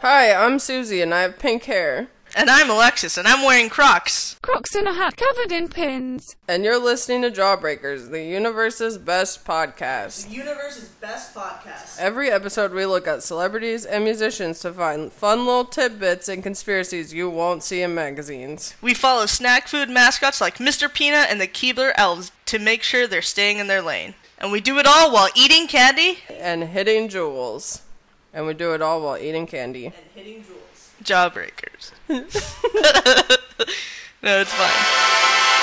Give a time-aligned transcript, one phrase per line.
[0.00, 2.06] Hi, I'm Susie and I have pink hair.
[2.36, 4.38] And I'm Alexis, and I'm wearing Crocs.
[4.42, 6.36] Crocs and a hat covered in pins.
[6.46, 10.28] And you're listening to Jawbreakers, the universe's best podcast.
[10.28, 11.98] The universe's best podcast.
[11.98, 17.12] Every episode, we look at celebrities and musicians to find fun little tidbits and conspiracies
[17.12, 18.74] you won't see in magazines.
[18.80, 20.92] We follow snack food mascots like Mr.
[20.92, 24.14] Peanut and the Keebler Elves to make sure they're staying in their lane.
[24.38, 27.80] And we do it all while eating candy and hitting Juuls.
[28.32, 29.86] And we do it all while eating candy.
[29.86, 30.92] and hitting Juuls.
[31.02, 31.92] Jawbreakers.
[34.22, 35.54] no, it's fine.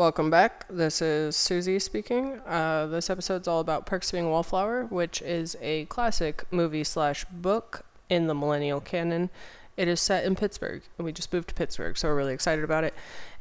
[0.00, 0.64] Welcome back.
[0.70, 2.40] This is Susie speaking.
[2.46, 6.84] Uh, this episode's all about Perks of Being a Wallflower, which is a classic movie
[6.84, 9.28] slash book in the millennial canon.
[9.76, 12.64] It is set in Pittsburgh, and we just moved to Pittsburgh, so we're really excited
[12.64, 12.94] about it.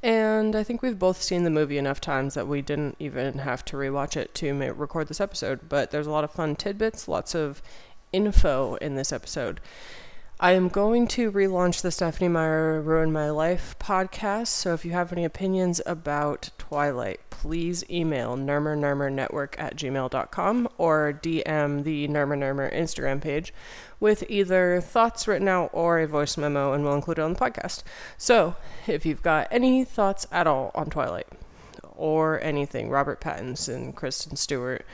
[0.03, 3.63] And I think we've both seen the movie enough times that we didn't even have
[3.63, 5.69] to rewatch it to ma- record this episode.
[5.69, 7.61] But there's a lot of fun tidbits, lots of
[8.11, 9.61] info in this episode.
[10.41, 14.47] I am going to relaunch the Stephenie Meyer Ruin My Life podcast.
[14.47, 21.83] So if you have any opinions about Twilight, please email nermernetwork at gmail.com or DM
[21.83, 23.53] the Nermer Nermer Instagram page
[23.99, 27.39] with either thoughts written out or a voice memo, and we'll include it on the
[27.39, 27.83] podcast.
[28.17, 28.55] So
[28.87, 31.27] if you've got any thoughts at all on Twilight
[31.97, 34.85] or anything, Robert Pattinson, Kristen Stewart,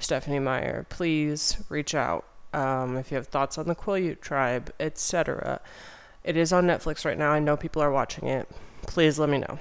[0.00, 5.60] Stephenie Meyer, please reach out um, if you have thoughts on the Quileute tribe, etc.
[6.24, 7.30] It is on Netflix right now.
[7.30, 8.48] I know people are watching it.
[8.82, 9.58] Please let me know.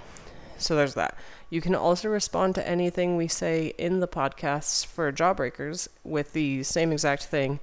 [0.58, 1.16] So there's that.
[1.50, 6.64] You can also respond to anything we say in the podcasts for Jawbreakers with the
[6.64, 7.60] same exact thing,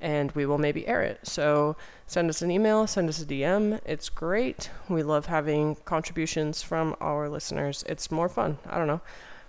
[0.00, 1.26] and we will maybe air it.
[1.26, 3.80] So send us an email, send us a DM.
[3.84, 4.70] It's great.
[4.88, 7.82] We love having contributions from our listeners.
[7.88, 8.58] It's more fun.
[8.68, 9.00] I don't know.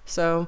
[0.05, 0.47] So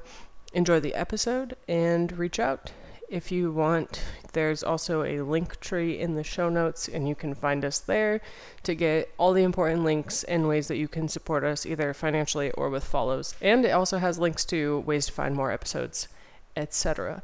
[0.54, 2.72] enjoy the episode and reach out
[3.10, 4.04] if you want.
[4.34, 8.22] There's also a link tree in the show notes, and you can find us there
[8.64, 12.52] to get all the important links and ways that you can support us either financially
[12.52, 13.36] or with follows.
[13.42, 16.08] And it also has links to ways to find more episodes,
[16.56, 17.24] etc.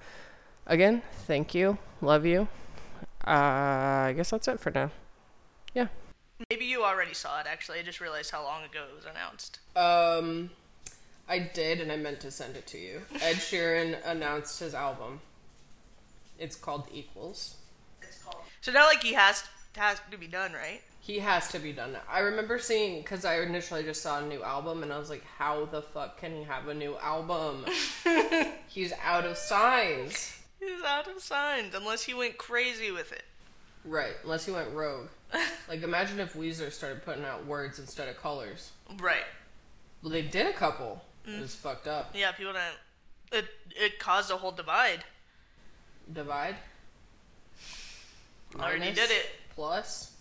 [0.65, 1.77] Again, thank you.
[2.01, 2.47] Love you.
[3.25, 4.91] Uh, I guess that's it for now.
[5.73, 5.87] Yeah.
[6.49, 7.79] Maybe you already saw it, actually.
[7.79, 9.59] I just realized how long ago it was announced.
[9.75, 10.49] Um,
[11.27, 13.01] I did, and I meant to send it to you.
[13.21, 15.21] Ed Sheeran announced his album.
[16.43, 17.55] It's called Equals.
[18.59, 19.45] So now, like, he has,
[19.77, 20.81] has to be done, right?
[20.99, 21.95] He has to be done.
[22.09, 25.23] I remember seeing because I initially just saw a new album, and I was like,
[25.37, 27.65] "How the fuck can he have a new album?
[28.67, 33.23] He's out of signs." He's out of signs, unless he went crazy with it.
[33.85, 35.07] Right, unless he went rogue.
[35.69, 38.71] like, imagine if Weezer started putting out words instead of colors.
[38.99, 39.25] Right.
[40.01, 41.01] Well, they did a couple.
[41.25, 41.41] It mm.
[41.41, 42.11] was fucked up.
[42.13, 43.43] Yeah, people didn't.
[43.43, 45.03] It, it caused a whole divide.
[46.11, 46.55] Divide.
[48.59, 49.29] Already did it.
[49.55, 50.11] Plus.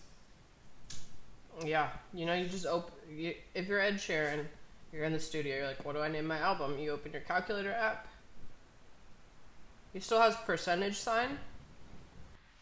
[1.63, 2.93] Yeah, you know, you just open.
[3.15, 4.45] You, if you're Ed Sheeran,
[4.91, 5.57] you're in the studio.
[5.57, 8.07] You're like, "What do I name my album?" You open your calculator app.
[9.93, 11.37] He still has percentage sign,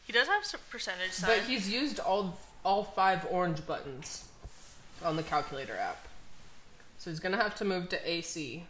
[0.05, 1.29] He does have some percentage sign.
[1.29, 4.27] but he's used all all five orange buttons
[5.05, 6.07] on the calculator app.
[6.97, 8.65] So he's gonna have to move to AC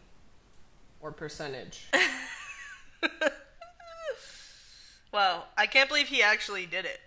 [1.02, 1.88] or percentage.
[5.12, 7.00] Wow, I can't believe he actually did it.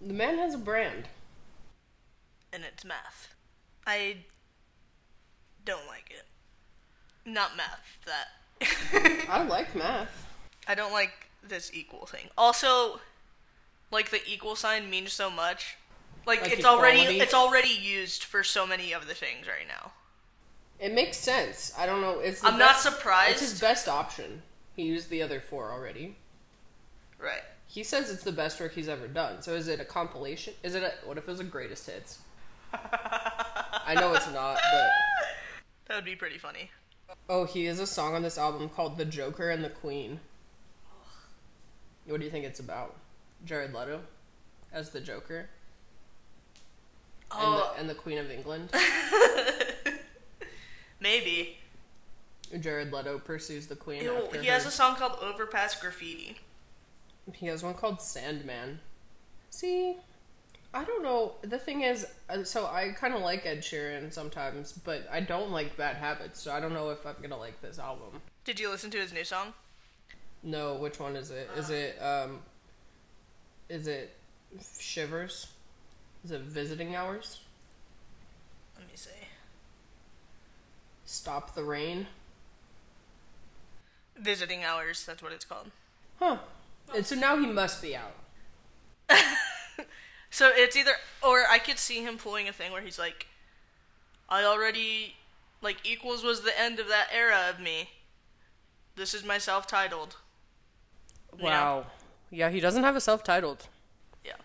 [0.00, 1.04] the man has a brand.
[2.52, 3.34] And it's math.
[3.86, 4.16] I
[5.64, 6.26] don't like it.
[7.24, 9.26] Not math, that.
[9.28, 10.26] I like math.
[10.66, 12.28] I don't like this equal thing.
[12.36, 13.00] Also,
[13.90, 15.76] like the equal sign means so much.
[16.26, 19.92] Like, Like it's already it's already used for so many of the things right now.
[20.78, 21.72] It makes sense.
[21.78, 22.18] I don't know.
[22.20, 23.32] It's I'm not surprised.
[23.32, 24.42] It's his best option.
[24.74, 26.16] He used the other four already.
[27.22, 27.42] Right.
[27.66, 29.42] He says it's the best work he's ever done.
[29.42, 30.54] So is it a compilation?
[30.62, 32.18] Is it a what if it was a greatest hits?
[32.74, 34.90] I know it's not, but
[35.86, 36.70] That would be pretty funny.
[37.28, 40.20] oh, he has a song on this album called "The Joker and the Queen."
[42.06, 42.96] What do you think it's about?
[43.44, 44.00] Jared Leto
[44.72, 45.48] as the Joker
[47.30, 48.70] and, Oh, the, and the Queen of England.
[51.00, 51.56] maybe.
[52.58, 54.02] Jared Leto pursues the Queen.
[54.02, 56.38] Ew, he has a song called Overpass Graffiti.
[57.32, 58.80] He has one called Sandman.
[59.50, 59.96] See,
[60.74, 61.32] I don't know.
[61.42, 65.50] The thing is, uh, so I kind of like Ed Sheeran sometimes, but I don't
[65.50, 66.40] like Bad Habits.
[66.40, 68.20] So I don't know if I'm gonna like this album.
[68.44, 69.52] Did you listen to his new song?
[70.42, 71.48] No, which one is it?
[71.56, 72.40] Is it um?
[73.68, 74.16] Is it
[74.78, 75.48] Shivers?
[76.24, 77.40] Is it Visiting Hours?
[78.76, 79.10] Let me see.
[81.04, 82.06] Stop the Rain?
[84.16, 85.70] Visiting Hours, that's what it's called.
[86.18, 86.38] Huh.
[86.94, 88.14] And so now he must be out.
[90.32, 90.92] So it's either,
[91.22, 93.26] or I could see him pulling a thing where he's like,
[94.30, 95.16] I already,
[95.60, 97.90] like, Equals was the end of that era of me.
[98.96, 100.16] This is my self titled.
[101.38, 101.84] Wow.
[102.30, 103.68] Yeah, he doesn't have a self-titled.
[104.24, 104.36] Yeah.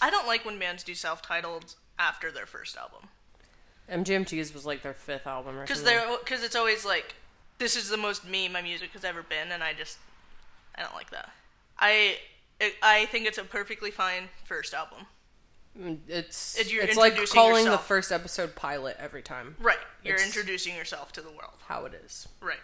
[0.00, 3.08] I don't like when bands do self titled after their first album.
[3.88, 6.16] MGMT's was like their fifth album or Because something.
[6.24, 7.14] because it's always like,
[7.58, 9.98] this is the most me my music has ever been, and I just,
[10.74, 11.30] I don't like that.
[11.78, 12.16] I,
[12.82, 15.06] I think it's a perfectly fine first album.
[15.78, 19.56] Mm, It's It- you're it's like calling the first episode pilot every time.
[19.58, 19.78] Right.
[20.04, 21.54] You're It's- introducing yourself to the world.
[21.66, 22.28] How it is.
[22.40, 22.60] Right.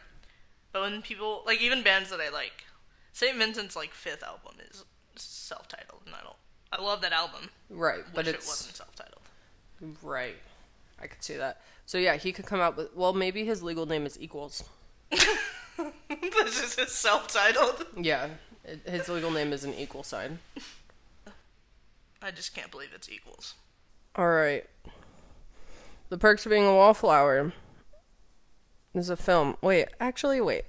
[0.73, 2.65] But when people like even bands that I like,
[3.13, 3.37] St.
[3.37, 4.85] Vincent's like fifth album is
[5.17, 6.37] self-titled, and I don't.
[6.71, 7.49] I love that album.
[7.71, 9.23] Right, but it's it wasn't self-titled.
[10.03, 10.37] right.
[11.01, 11.63] I could see that.
[11.87, 14.65] So yeah, he could come out with well, maybe his legal name is Equals.
[16.09, 17.87] this is his self-titled.
[17.97, 18.29] Yeah,
[18.65, 20.39] it, his legal name is an equal sign.
[22.21, 23.55] I just can't believe it's equals.
[24.17, 24.65] All right.
[26.09, 27.53] The Perks of Being a Wallflower
[28.95, 29.57] is a film.
[29.63, 30.65] Wait, actually, wait.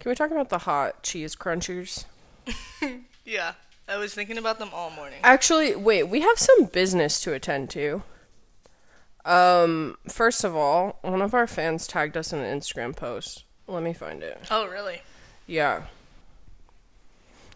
[0.00, 2.06] Can we talk about the hot cheese crunchers?
[3.30, 3.52] Yeah,
[3.86, 5.20] I was thinking about them all morning.
[5.22, 8.02] Actually, wait, we have some business to attend to.
[9.24, 13.44] Um, first of all, one of our fans tagged us in an Instagram post.
[13.70, 14.36] Let me find it.
[14.50, 15.00] Oh, really?
[15.46, 15.84] Yeah.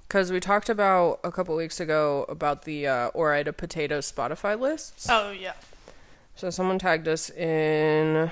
[0.06, 5.08] Because we talked about a couple weeks ago about the uh, Ore-Ida Potato Spotify lists.
[5.10, 5.54] Oh, yeah.
[6.36, 8.30] So someone tagged us in.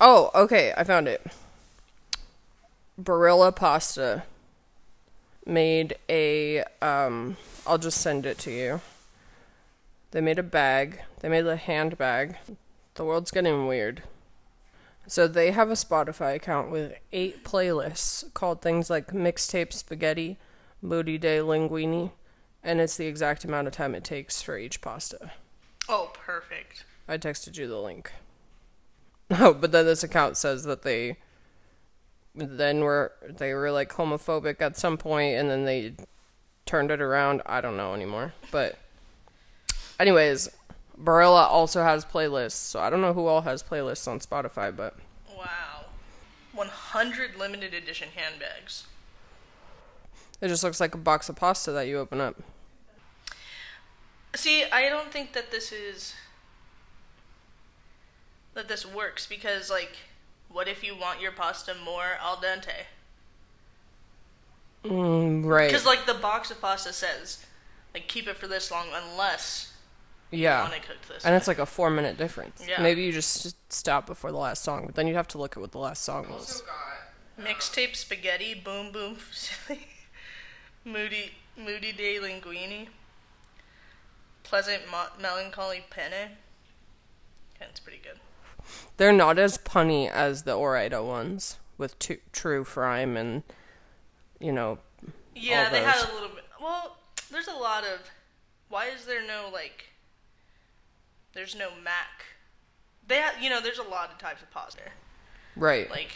[0.00, 1.26] Oh, okay, I found it.
[2.98, 4.22] Barilla Pasta
[5.44, 6.64] made a.
[6.80, 7.36] Um,
[7.66, 8.80] I'll just send it to you.
[10.12, 11.02] They made a bag.
[11.20, 12.38] They made a handbag.
[12.94, 14.02] The world's getting weird.
[15.10, 20.38] So they have a Spotify account with eight playlists called things like mixtape spaghetti,
[20.80, 22.12] moody day linguini,
[22.62, 25.32] and it's the exact amount of time it takes for each pasta.
[25.88, 26.84] Oh, perfect.
[27.08, 28.12] I texted you the link.
[29.32, 31.16] Oh, but then this account says that they
[32.34, 35.94] then were they were like homophobic at some point and then they
[36.66, 37.42] turned it around.
[37.46, 38.32] I don't know anymore.
[38.52, 38.76] But
[40.00, 40.50] anyways,
[41.02, 42.52] Barilla also has playlists.
[42.52, 44.96] So I don't know who all has playlists on Spotify, but
[45.36, 45.86] Wow.
[46.52, 48.84] 100 limited edition handbags.
[50.40, 52.36] it just looks like a box of pasta that you open up.
[54.34, 56.14] See, I don't think that this is
[58.54, 59.96] that this works because like
[60.48, 62.86] what if you want your pasta more al dente?
[64.84, 65.70] Mm, right.
[65.72, 67.44] Cuz like the box of pasta says
[67.94, 69.72] like keep it for this long unless
[70.30, 70.62] yeah.
[70.62, 71.24] want it cooked this.
[71.24, 72.64] And it's like a 4 minute difference.
[72.68, 72.80] Yeah.
[72.82, 75.56] Maybe you just s- stop before the last song, but then you'd have to look
[75.56, 76.62] at what the last song was.
[77.38, 79.78] Uh, Mixtape spaghetti, boom boom fusilli,
[80.84, 82.88] moody moody day linguini,
[84.42, 86.30] pleasant mo- melancholy penne.
[87.60, 88.18] Yeah, it's pretty good.
[88.98, 93.42] They're not as punny as the Ore-Ida ones with tu- True Frime and,
[94.38, 94.78] you know,
[95.34, 96.44] Yeah, all they had a little bit.
[96.60, 96.96] Well,
[97.30, 98.00] there's a lot of.
[98.68, 99.86] Why is there no like?
[101.32, 102.24] There's no Mac.
[103.06, 104.82] They have, you know, there's a lot of types of pasta.
[105.56, 105.90] right.
[105.90, 106.12] Like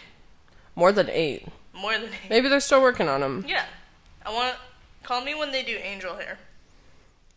[0.76, 1.46] More than eight.
[1.72, 2.04] more than.
[2.04, 2.30] eight.
[2.30, 3.44] Maybe they're still working on them.
[3.48, 3.64] Yeah,
[4.24, 4.56] I want.
[5.02, 6.38] Call me when they do angel hair.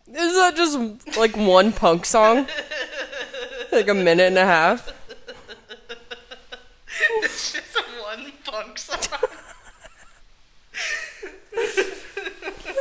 [0.08, 2.48] Is that just like one punk song?
[3.72, 4.94] like a minute and a half?
[7.24, 9.00] it's just one punk song.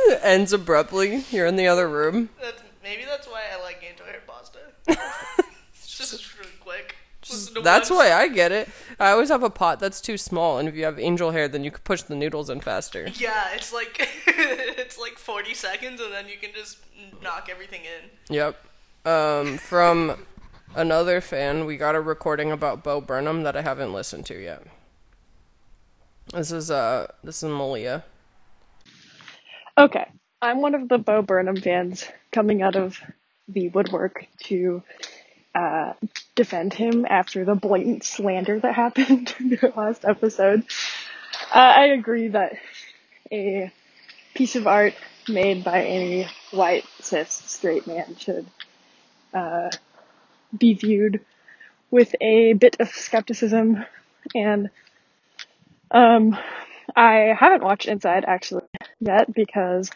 [0.09, 1.25] It ends abruptly.
[1.31, 2.29] You're in the other room.
[2.41, 4.59] That's, maybe that's why I like angel hair pasta.
[4.69, 4.76] it's
[5.85, 6.95] just really quick.
[7.29, 8.69] Listen That's why I get it.
[8.99, 11.63] I always have a pot that's too small, and if you have angel hair, then
[11.63, 13.09] you can push the noodles in faster.
[13.15, 16.77] Yeah, it's like it's like 40 seconds, and then you can just
[17.21, 18.33] knock everything in.
[18.35, 18.63] Yep.
[19.05, 20.25] Um, from
[20.75, 24.63] another fan, we got a recording about Bo Burnham that I haven't listened to yet.
[26.33, 28.03] This is uh, this is Malia.
[29.77, 30.05] Okay,
[30.41, 32.99] I'm one of the Bo Burnham fans coming out of
[33.47, 34.83] the woodwork to
[35.55, 35.93] uh,
[36.35, 40.63] defend him after the blatant slander that happened in the last episode.
[41.53, 42.53] Uh, I agree that
[43.31, 43.71] a
[44.33, 44.93] piece of art
[45.27, 48.45] made by any white cis straight man should
[49.33, 49.69] uh,
[50.57, 51.21] be viewed
[51.91, 53.83] with a bit of skepticism
[54.35, 54.69] and
[55.91, 56.37] um
[56.95, 58.63] I haven't watched Inside actually
[58.99, 59.89] yet because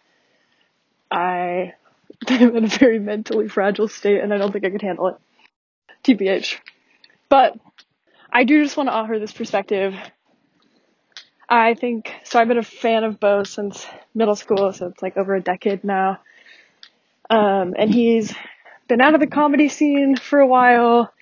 [1.09, 1.73] I
[2.27, 5.15] am in a very mentally fragile state and I don't think I could handle it.
[6.03, 6.57] TBH.
[7.29, 7.57] But
[8.31, 9.95] I do just want to offer this perspective.
[11.49, 13.85] I think so I've been a fan of Bo since
[14.15, 16.19] middle school, so it's like over a decade now.
[17.29, 18.33] Um and he's
[18.87, 21.13] been out of the comedy scene for a while.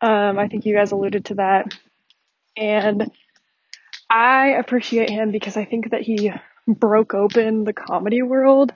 [0.00, 1.72] Um I think you guys alluded to that.
[2.56, 3.10] And
[4.10, 6.32] I appreciate him because I think that he
[6.68, 8.72] broke open the comedy world.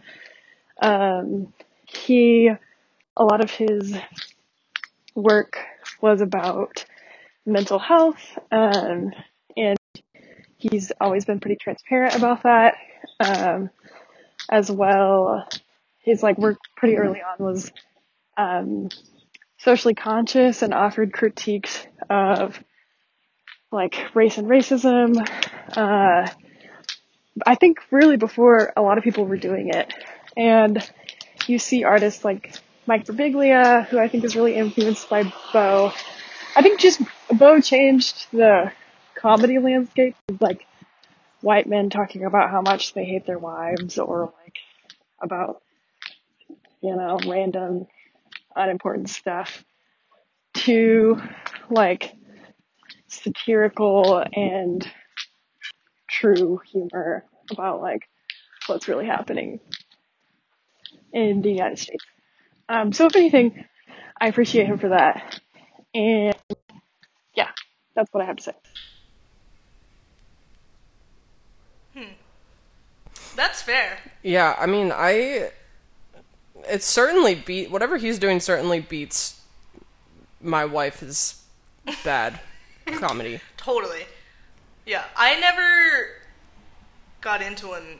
[0.81, 1.53] Um,
[1.87, 2.51] he,
[3.17, 3.95] a lot of his
[5.15, 5.59] work
[6.01, 6.85] was about
[7.45, 9.13] mental health, um,
[9.57, 9.79] and
[10.59, 12.75] he's always been pretty transparent about that.
[13.21, 13.71] Um,
[14.49, 15.49] as well,
[16.01, 17.73] his like work pretty early on was
[18.37, 18.89] um,
[19.59, 22.63] socially conscious and offered critiques of
[23.73, 25.17] like race and racism.
[25.77, 26.29] Uh,
[27.47, 29.93] I think really before a lot of people were doing it.
[30.37, 30.83] And
[31.47, 32.55] you see artists like
[32.87, 35.93] Mike Birbiglia, who I think is really influenced by Bo.
[36.55, 37.01] I think just
[37.33, 38.73] Bo changed the
[39.15, 40.67] comedy landscape like
[41.41, 44.57] white men talking about how much they hate their wives or like
[45.21, 45.63] about,
[46.81, 47.87] you know, random
[48.55, 49.65] unimportant stuff
[50.55, 51.21] to
[51.71, 52.15] like
[53.09, 54.89] satirical and
[56.09, 58.09] true humor about like
[58.67, 59.61] what's really happening
[61.13, 62.05] in the United States.
[62.69, 63.65] Um, so if anything,
[64.21, 65.41] I appreciate him for that.
[65.95, 66.35] And
[67.35, 67.51] yeah,
[67.95, 68.53] that's what I have to say.
[71.95, 72.13] Hmm.
[73.35, 73.99] That's fair.
[74.23, 75.51] Yeah, I mean, I.
[76.69, 77.71] It certainly beat.
[77.71, 79.41] Whatever he's doing certainly beats
[80.41, 81.43] my wife is
[82.05, 82.41] bad
[82.87, 83.41] comedy.
[83.57, 84.05] Totally.
[84.85, 86.09] Yeah, I never
[87.21, 87.99] got into him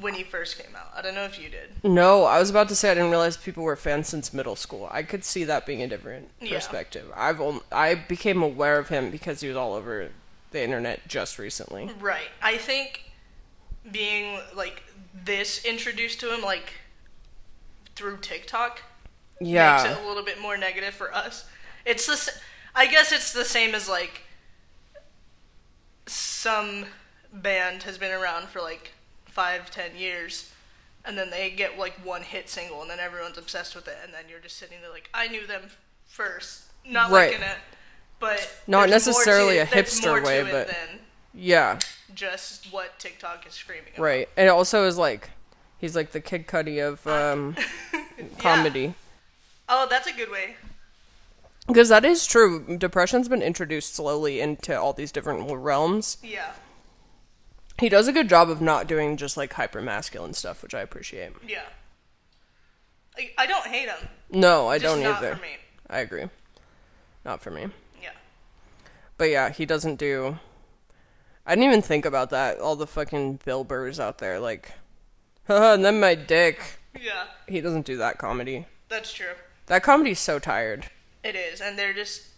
[0.00, 0.88] when he first came out.
[0.96, 1.84] I don't know if you did.
[1.84, 4.88] No, I was about to say I didn't realize people were fans since middle school.
[4.90, 6.54] I could see that being a different Yeah.
[6.56, 7.10] perspective.
[7.14, 10.10] I've only, I became aware of him because he was all over
[10.50, 11.90] the internet just recently.
[12.00, 12.28] Right.
[12.40, 13.10] I think
[13.90, 14.82] being like
[15.12, 16.72] this introduced to him like
[17.94, 18.80] through TikTok
[19.40, 19.76] Yeah.
[19.82, 21.44] makes it a little bit more negative for us.
[21.84, 22.32] It's the
[22.74, 24.22] I guess it's the same as like
[26.06, 26.86] some
[27.32, 28.92] band has been around for like
[29.32, 30.50] five, ten years,
[31.04, 34.12] and then they get like one hit single, and then everyone's obsessed with it, and
[34.12, 35.62] then you're just sitting there like, I knew them
[36.06, 37.32] first, not Right.
[37.32, 37.46] like in
[38.20, 40.70] but Not necessarily to- a hipster way, but-
[41.34, 41.78] yeah.
[42.14, 43.92] just what TikTok is screaming.
[43.94, 44.02] About.
[44.04, 44.28] Right.
[44.36, 45.30] And it also is like
[45.78, 47.56] he's like the Kid Cudi of um,
[48.38, 48.94] comedy.
[49.68, 50.56] Oh, that's a good way.
[51.66, 52.76] Because that is true.
[52.76, 56.18] Depression's been introduced slowly into all these different realms.
[56.22, 56.52] Yeah.
[57.82, 60.82] He does a good job of not doing just like hyper masculine stuff, which I
[60.82, 61.32] appreciate.
[61.44, 61.64] Yeah.
[63.18, 64.08] I, I don't hate him.
[64.30, 65.34] No, I Just don't not either.
[65.34, 65.56] for me.
[65.90, 66.28] I agree.
[67.24, 67.66] Not for me.
[68.00, 68.10] Yeah.
[69.18, 70.38] But yeah, he doesn't do.
[71.44, 72.60] I didn't even think about that.
[72.60, 74.70] All the fucking Bill Burrs out there, like,
[75.48, 76.78] haha, and then my dick.
[76.94, 77.24] Yeah.
[77.48, 78.66] He doesn't do that comedy.
[78.90, 79.34] That's true.
[79.66, 80.86] That comedy's so tired.
[81.24, 82.28] It is, and they're just.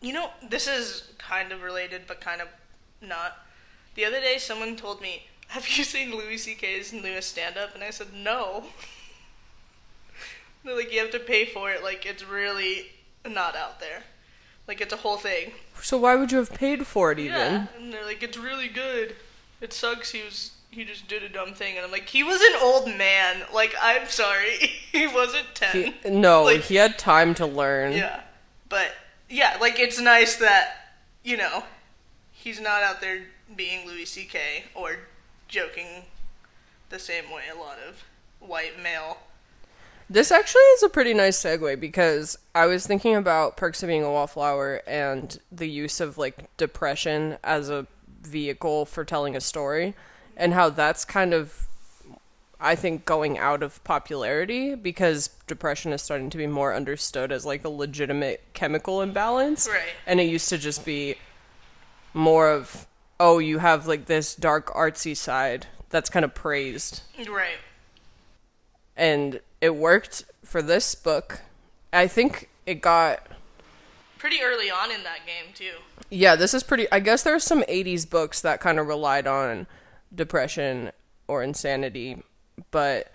[0.00, 2.48] You know, this is kind of related, but kind of
[3.02, 3.36] not.
[3.98, 7.90] The other day, someone told me, "Have you seen Louis C.K.'s newest stand-up?" And I
[7.90, 8.66] said, "No."
[10.64, 11.82] They're like, "You have to pay for it.
[11.82, 12.92] Like, it's really
[13.26, 14.04] not out there.
[14.68, 15.50] Like, it's a whole thing."
[15.82, 17.36] So why would you have paid for it even?
[17.36, 19.16] Yeah, and they're like, "It's really good."
[19.60, 20.12] It sucks.
[20.12, 20.52] He was.
[20.70, 23.42] He just did a dumb thing, and I'm like, he was an old man.
[23.52, 24.58] Like, I'm sorry,
[24.92, 25.94] he wasn't ten.
[26.04, 27.94] He, no, Like- he had time to learn.
[27.94, 28.20] Yeah.
[28.68, 28.92] But
[29.28, 30.92] yeah, like it's nice that,
[31.24, 31.64] you know,
[32.30, 33.22] he's not out there
[33.56, 34.38] being Louis CK
[34.74, 34.98] or
[35.48, 36.04] joking
[36.88, 38.04] the same way a lot of
[38.40, 39.18] white male.
[40.10, 44.04] This actually is a pretty nice segue because I was thinking about Perks of Being
[44.04, 47.86] a Wallflower and the use of like depression as a
[48.22, 49.94] vehicle for telling a story
[50.36, 51.66] and how that's kind of
[52.60, 57.46] I think going out of popularity because depression is starting to be more understood as
[57.46, 59.68] like a legitimate chemical imbalance.
[59.68, 59.92] Right.
[60.06, 61.16] And it used to just be
[62.14, 62.86] more of
[63.20, 67.56] oh, you have like this dark artsy side that's kind of praised Right.
[68.96, 71.40] and it worked for this book.
[71.92, 73.26] I think it got
[74.18, 75.74] Pretty early on in that game too.
[76.10, 79.66] yeah, this is pretty I guess there's some 80s books that kind of relied on
[80.14, 80.90] depression
[81.26, 82.22] or insanity
[82.70, 83.12] but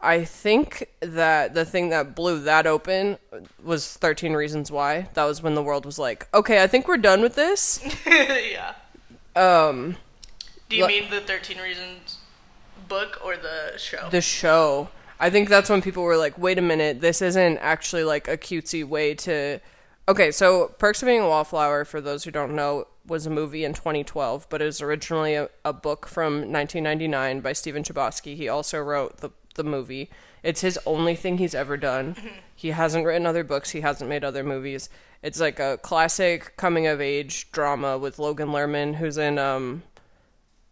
[0.00, 3.18] I think that the thing that blew that open
[3.62, 5.08] was 13 Reasons Why.
[5.14, 7.80] That was when the world was like, okay, I think we're done with this.
[8.06, 8.74] yeah.
[9.36, 9.96] Um,
[10.68, 12.18] Do you mean the 13 Reasons
[12.88, 14.08] book or the show?
[14.10, 14.88] the show.
[15.20, 18.36] I think that's when people were like, wait a minute, this isn't actually like a
[18.36, 19.60] cutesy way to.
[20.08, 23.64] Okay, so Perks of Being a Wallflower, for those who don't know, was a movie
[23.64, 28.34] in 2012, but it was originally a, a book from 1999 by Stephen Chbosky.
[28.36, 30.08] He also wrote the, the movie.
[30.42, 32.16] It's his only thing he's ever done.
[32.54, 34.90] He hasn't written other books, he hasn't made other movies.
[35.22, 39.84] It's like a classic coming of age drama with Logan Lerman, who's in, um,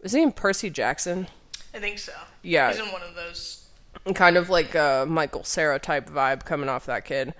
[0.01, 1.29] is he in Percy Jackson?
[1.73, 2.13] I think so.
[2.43, 2.73] Yeah.
[2.73, 3.69] He's in one of those.
[4.15, 7.35] kind of like a Michael Cera type vibe coming off that kid.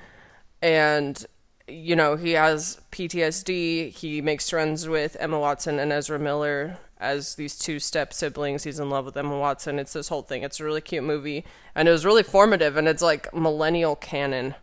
[0.63, 1.25] And
[1.69, 3.91] you know, he has PTSD.
[3.91, 8.65] He makes friends with Emma Watson and Ezra Miller as these two step siblings.
[8.65, 9.79] He's in love with Emma Watson.
[9.79, 10.43] It's this whole thing.
[10.43, 11.45] It's a really cute movie.
[11.75, 14.55] And it was really formative and it's like millennial canon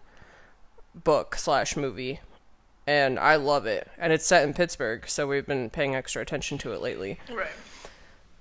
[0.96, 2.20] book slash movie.
[2.86, 3.90] And I love it.
[3.98, 7.20] And it's set in Pittsburgh, so we've been paying extra attention to it lately.
[7.32, 7.48] Right.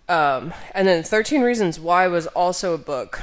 [0.08, 3.20] Um, and then 13 Reasons Why was also a book.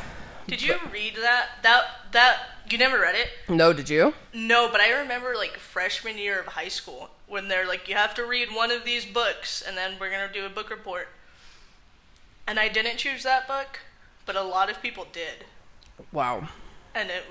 [0.47, 1.47] Did you read that?
[1.61, 1.83] That
[2.13, 3.27] that you never read it?
[3.47, 4.13] No, did you?
[4.33, 8.13] No, but I remember like freshman year of high school when they're like, you have
[8.15, 11.07] to read one of these books, and then we're gonna do a book report.
[12.48, 13.79] And I didn't choose that book,
[14.25, 15.45] but a lot of people did,
[16.12, 16.50] Wow.
[16.95, 17.24] and it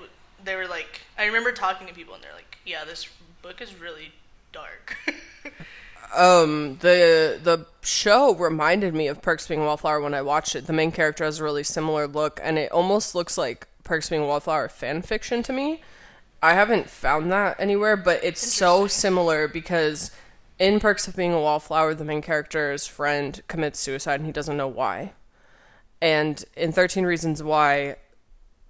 [0.43, 3.09] they were like, I remember talking to people, and they're like, yeah, this
[3.41, 4.13] book is really
[4.53, 4.95] dark.
[6.15, 10.65] Um, the the show reminded me of Perks Being a Wallflower when I watched it.
[10.65, 14.23] The main character has a really similar look, and it almost looks like Perks Being
[14.23, 15.81] a Wallflower fan fiction to me.
[16.41, 20.11] I haven't found that anywhere, but it's so similar because
[20.57, 24.57] in Perks of Being a Wallflower, the main character's friend commits suicide and he doesn't
[24.57, 25.13] know why.
[26.01, 27.97] And in 13 Reasons Why,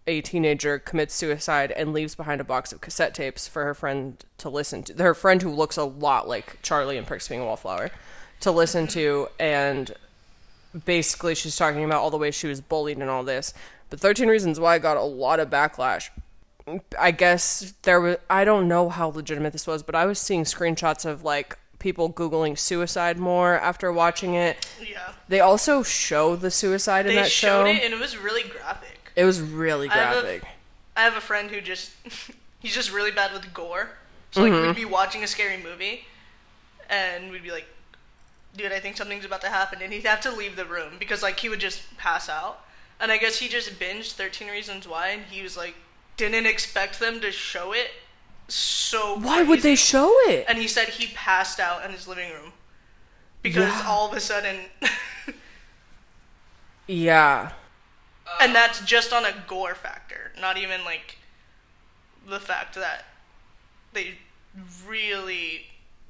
[0.08, 4.24] a teenager commits suicide and leaves behind a box of cassette tapes for her friend
[4.40, 4.94] to listen to.
[4.96, 7.92] Her friend who looks a lot like Charlie in Perks of Being a Wallflower
[8.40, 9.94] to listen to, and
[10.86, 13.54] basically she's talking about all the ways she was bullied and all this.
[13.92, 16.10] But 13 Reasons Why got a lot of backlash.
[17.00, 20.44] I guess there was I don't know how legitimate this was, but I was seeing
[20.44, 24.68] screenshots of like people googling suicide more after watching it.
[24.82, 27.64] yeah, They also show the suicide in that show.
[27.64, 29.12] they showed it, and it was really graphic.
[29.16, 30.44] It was really I have a- graphic.
[30.96, 31.92] I have a friend who just
[32.60, 33.92] he's just really bad with gore.
[34.32, 34.68] So like mm-hmm.
[34.68, 36.06] we'd be watching a scary movie
[36.90, 37.66] and we'd be like,
[38.56, 41.24] dude, I think something's about to happen and he'd have to leave the room because
[41.24, 42.66] like he would just pass out.
[43.00, 45.76] And I guess he just binged 13 Reasons Why and he was like
[46.20, 47.92] didn't expect them to show it
[48.48, 50.46] so Why would they show it?
[50.50, 52.52] And he said he passed out in his living room
[53.42, 53.86] because Yeah.
[53.88, 54.58] all of a sudden
[56.88, 57.52] Yeah.
[58.42, 61.18] and that's just on a gore factor, not even like
[62.28, 63.06] the fact that
[63.94, 64.16] they
[64.86, 65.68] really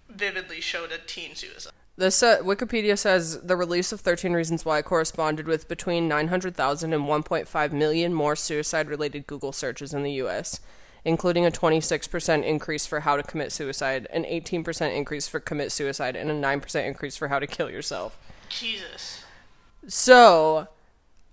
[0.10, 1.74] vividly showed a teen suicide.
[2.00, 7.04] This uh, Wikipedia says the release of 13 Reasons Why corresponded with between 900,000 and
[7.04, 10.62] 1.5 million more suicide-related Google searches in the U.S.,
[11.04, 16.16] including a 26% increase for how to commit suicide, an 18% increase for commit suicide,
[16.16, 18.18] and a 9% increase for how to kill yourself.
[18.48, 19.26] Jesus.
[19.86, 20.70] So,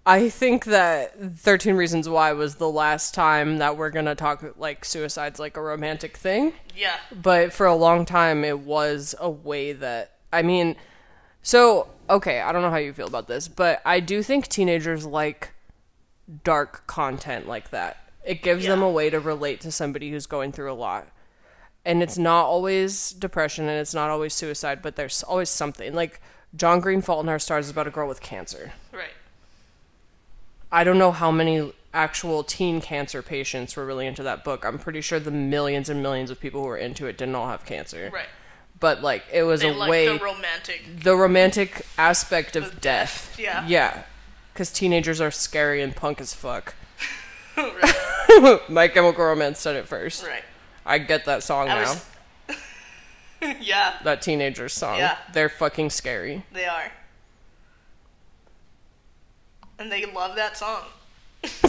[0.04, 4.84] I think that 13 Reasons Why was the last time that we're gonna talk like
[4.84, 6.54] suicide's like a romantic thing.
[6.76, 6.96] Yeah.
[7.22, 10.76] but for a long time it was a way that i mean
[11.42, 15.06] so okay i don't know how you feel about this but i do think teenagers
[15.06, 15.52] like
[16.44, 20.50] dark content like that it gives them a way to relate to somebody who's going
[20.50, 21.06] through a lot
[21.84, 26.20] and it's not always depression and it's not always suicide but there's always something like
[26.56, 29.10] john green fault in our stars is about a girl with cancer Right.
[30.72, 34.64] I don't know how many actual teen cancer patients were really into that book.
[34.64, 37.48] I'm pretty sure the millions and millions of people who were into it didn't all
[37.48, 38.10] have cancer.
[38.12, 38.26] Right.
[38.78, 41.02] But like it was They a like way the romantic.
[41.02, 43.32] the romantic aspect of death.
[43.32, 43.66] death, yeah.
[43.66, 44.02] Yeah.
[44.54, 46.74] Cuz teenagers are scary and punk as fuck.
[48.68, 50.26] My Chemical Romance said it first.
[50.26, 50.44] Right.
[50.84, 51.94] I get that song I now.
[52.48, 52.56] was.
[53.60, 54.98] yeah, That teenager song.
[54.98, 55.16] Yeah.
[55.32, 56.44] They're fucking scary.
[56.52, 56.92] they are.
[59.78, 60.82] And they love that song.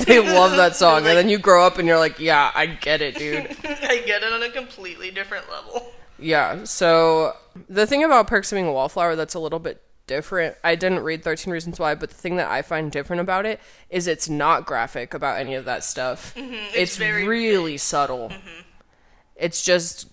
[0.06, 2.65] They love that song Like- and then you grow up and you're like, "Yeah, I
[2.65, 5.91] get it, dude." I get it on a completely different level.
[6.20, 6.64] Yeah.
[6.64, 7.36] So
[7.70, 10.56] the thing about Perks of Being a Wallflower that's a little bit different.
[10.64, 13.60] I didn't read 13 Reasons Why, but the thing that I find different about it
[13.90, 16.34] is it's not graphic about any of that stuff.
[16.38, 17.00] It's, Mm-hmm.
[17.04, 17.30] very- Mm-hmm.
[17.30, 18.32] really subtle.
[19.36, 20.08] It's just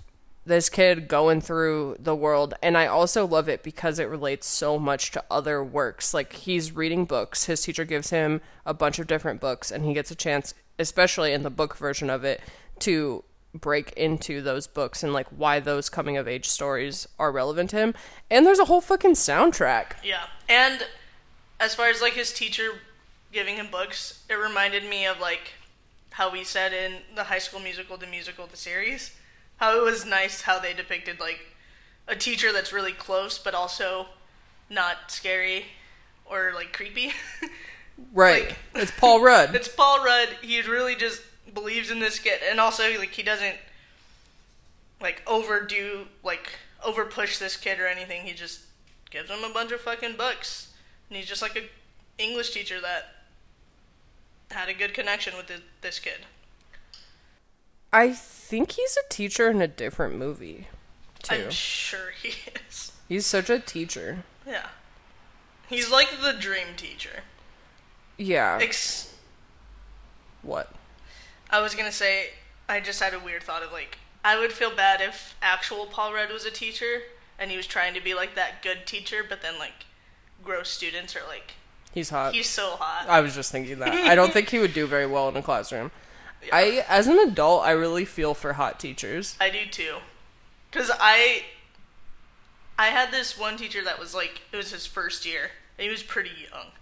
[0.46, 4.78] this kid going through the world and i also love it because it relates so
[4.78, 9.06] much to other works like he's reading books his teacher gives him a bunch of
[9.06, 12.42] different books and he gets a chance especially in the book version of it
[12.78, 17.70] to break into those books and like why those coming of age stories are relevant
[17.70, 17.94] to him
[18.28, 20.24] and there's a whole fucking soundtrack Yeah.
[20.48, 20.84] And
[21.60, 22.70] as far as like his teacher
[23.32, 25.52] giving him books, it reminded me of like
[26.10, 29.16] how we said in the High School Musical, the musical, the series,
[29.56, 31.40] how it was nice how they depicted like
[32.08, 34.06] a teacher that's really close but also
[34.68, 35.66] not scary
[36.26, 37.12] or like creepy.
[38.12, 40.28] right Like- it's paul rudd it's Paul Rudd.
[40.42, 41.22] He's really just
[41.54, 43.56] believes in this kid, and also like he doesn't
[45.00, 46.52] like overdo like
[46.84, 48.22] over push this kid or anything.
[48.26, 48.60] He just
[49.10, 50.72] gives him a bunch of fucking books,
[51.08, 51.62] and he's just like a
[52.22, 53.08] English teacher that
[54.50, 56.18] had a good connection with this, this kid.
[57.92, 60.68] i think he's a teacher in a different movie
[61.22, 62.34] too I'm sure he
[62.68, 62.92] is.
[63.08, 64.66] he's such a teacher Yeah,
[65.66, 67.22] he's like the dream teacher.
[68.16, 69.14] yeah Ex-
[70.42, 70.70] what
[71.54, 72.30] I was gonna say,
[72.68, 76.12] I just had a weird thought of like, I would feel bad if actual Paul
[76.12, 77.02] Rudd was a teacher
[77.38, 79.86] and he was trying to be like that good teacher, but then like
[80.42, 81.52] gross students are like,
[81.92, 83.08] he's hot he's so hot.
[83.08, 83.92] I was just thinking that.
[83.92, 85.92] I don't think he would do very well in a classroom.
[86.52, 89.36] I, as an adult, I really feel for hot teachers.
[89.40, 89.98] I do too,
[90.72, 91.44] because I,
[92.76, 95.88] I had this one teacher that was like, it was his first year, and he
[95.88, 96.72] was pretty young,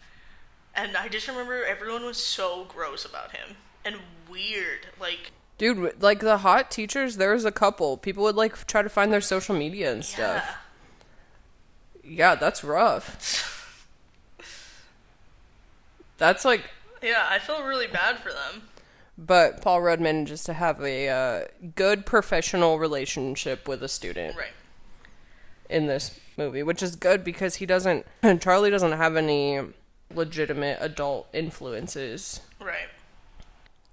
[0.75, 3.97] and I just remember everyone was so gross about him and
[4.31, 5.33] weird, like.
[5.59, 7.97] Dude, like the hot teachers, there was a couple.
[7.97, 10.07] People would like try to find their social media and Yeah.
[10.41, 10.57] stuff.
[12.05, 13.79] Yeah, that's rough.
[16.19, 16.63] That's like,
[17.03, 18.69] Yeah, I feel really bad for them.
[19.19, 21.45] but Paul Rudd manages to have a uh,
[21.77, 24.53] good professional relationship with a student Right.
[25.69, 28.07] in this movie, which is good because he doesn't,
[28.41, 29.61] Charlie doesn't have any
[30.15, 32.41] legitimate adult influences.
[32.61, 32.89] Right.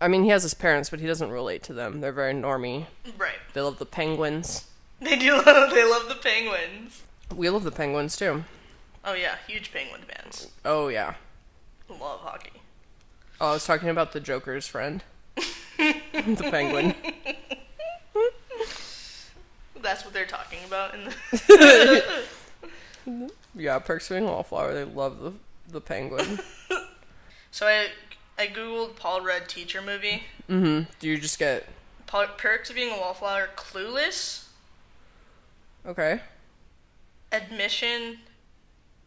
[0.02, 2.00] I mean, he has his parents, but he doesn't relate to them.
[2.00, 2.86] They're very normy.
[3.18, 3.36] Right.
[3.54, 4.66] They love the penguins.
[5.02, 7.04] They do love, they love the penguins.
[7.36, 8.44] We love the penguins too.
[9.06, 10.48] Oh yeah, huge penguin fans.
[10.66, 11.14] Oh yeah.
[11.90, 12.52] Love hockey.
[13.42, 15.04] Oh, I was talking about the Joker's friend,
[15.78, 16.94] the penguin.
[19.82, 22.14] That's what they're talking about in the
[23.56, 24.74] Yeah, Perks being a Wallflower.
[24.74, 25.32] They love the
[25.70, 26.40] the penguin.
[27.52, 27.88] So I
[28.40, 30.24] I googled Paul Rudd teacher movie.
[30.50, 30.90] Mm-hmm.
[31.00, 31.68] Do you just get
[32.08, 34.46] Paul, Perks of being a wallflower, Clueless,
[35.86, 36.22] okay?
[37.34, 38.20] Admission,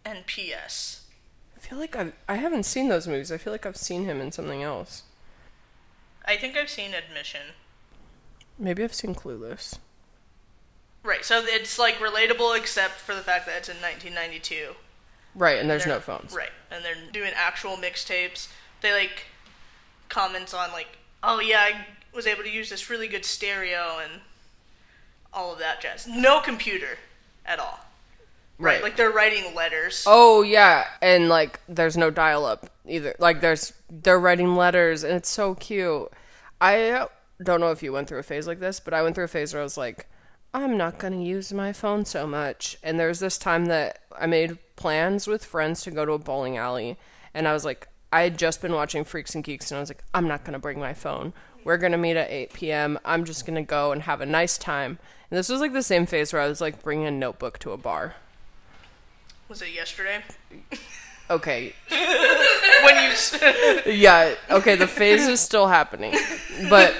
[0.05, 1.07] and P.S.
[1.57, 3.33] I feel like I've, I haven't seen those movies.
[3.33, 5.05] I feel like I've seen him in something else.
[6.27, 7.41] I think I've seen Admission.
[8.59, 9.79] Maybe I've seen Clueless.
[11.03, 14.75] Right, so it's like relatable except for the fact that it's in 1992.
[15.35, 16.35] Right, and there's no phones.
[16.35, 18.49] Right, and they're doing actual mixtapes.
[18.83, 19.27] They like
[20.09, 24.21] comments on like, oh yeah, I was able to use this really good stereo and
[25.33, 26.07] all of that jazz.
[26.07, 26.99] No computer
[27.47, 27.81] at all.
[28.59, 28.83] Right, Right.
[28.83, 30.05] like they're writing letters.
[30.07, 33.15] Oh yeah, and like there's no dial up either.
[33.19, 36.11] Like there's they're writing letters and it's so cute.
[36.61, 37.07] I
[37.43, 39.29] don't know if you went through a phase like this, but I went through a
[39.29, 40.07] phase where I was like,
[40.55, 42.77] I'm not going to use my phone so much.
[42.85, 46.19] And there was this time that I made plans with friends to go to a
[46.19, 46.99] bowling alley
[47.35, 49.91] and I was like I had just been watching Freaks and Geeks and I was
[49.91, 51.33] like, I'm not going to bring my phone.
[51.65, 52.99] We're going to meet at 8 p.m.
[53.05, 54.99] I'm just going to go and have a nice time.
[55.31, 57.73] And this was like the same phase where I was like bringing a notebook to
[57.73, 58.17] a bar.
[59.49, 60.23] Was it yesterday?
[61.31, 63.13] Okay, when you
[63.93, 66.15] yeah, okay, the phase is still happening.
[66.69, 66.95] But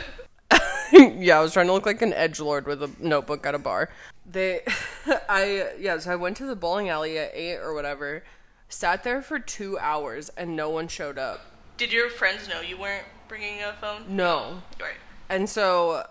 [0.93, 3.59] yeah, I was trying to look like an edge lord with a notebook at a
[3.59, 3.91] bar.
[4.31, 4.61] They
[5.29, 8.23] I yeah, so I went to the bowling alley at 8 or whatever.
[8.73, 11.41] Sat there for 2 hours and no one showed up.
[11.77, 14.05] did your friends know you weren't bringing a phone?
[14.09, 14.63] No.
[14.81, 14.97] Right.
[15.29, 16.07] And so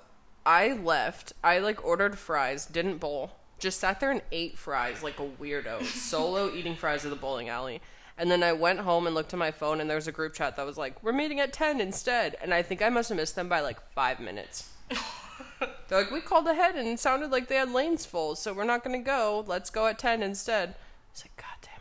[0.46, 1.34] I left.
[1.44, 3.32] I like ordered fries, didn't bowl.
[3.58, 7.50] Just sat there and ate fries like a weirdo, solo eating fries at the bowling
[7.50, 7.82] alley.
[8.16, 10.34] And then I went home and looked at my phone, and there was a group
[10.36, 13.16] chat that was like, "We're meeting at ten instead." And I think I must have
[13.18, 14.70] missed them by like five minutes.
[15.60, 18.66] They're like, "We called ahead, and it sounded like they had lanes full, so we're
[18.66, 19.44] not gonna go.
[19.48, 21.80] Let's go at ten instead." I was like, "God damn it!"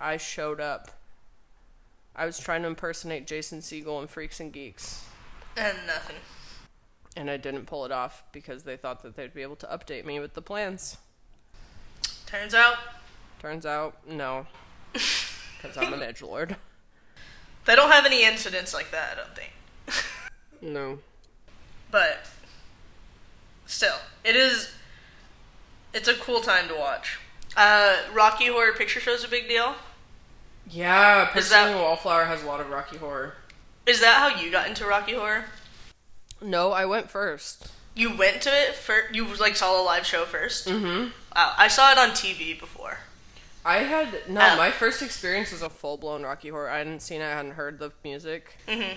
[0.00, 0.90] I showed up.
[2.14, 5.04] I was trying to impersonate Jason Segel in Freaks and Geeks
[5.56, 6.16] And nothing.
[7.16, 10.04] and I didn't pull it off because they thought that they'd be able to update
[10.04, 10.96] me with the plans.
[12.26, 12.76] Turns out
[13.40, 14.46] Turns out, no,
[14.92, 16.56] because I'm an edge lord.
[17.66, 19.10] they don't have any incidents like that.
[19.12, 19.52] I don't think.
[20.60, 20.98] No,
[21.92, 22.26] But
[23.66, 24.72] still, it is.
[25.94, 27.18] It's a cool time to watch.
[27.56, 29.76] Uh, Rocky Horror Picture Show is a big deal.
[30.70, 33.34] Yeah, Is Pursuing that- Wallflower has a lot of Rocky Horror.
[33.86, 35.46] Is that how you got into Rocky Horror?
[36.42, 37.68] No, I went first.
[37.94, 39.14] You went to it first.
[39.14, 41.08] You like saw the live show 1st Mm-hmm.
[41.34, 42.98] Wow, I saw it on TV before.
[43.64, 44.40] I had no.
[44.40, 44.56] Oh.
[44.56, 46.70] my first experience was a full blown Rocky Horror.
[46.70, 47.24] I hadn't seen it.
[47.24, 48.56] I hadn't heard the music.
[48.68, 48.96] Mhm.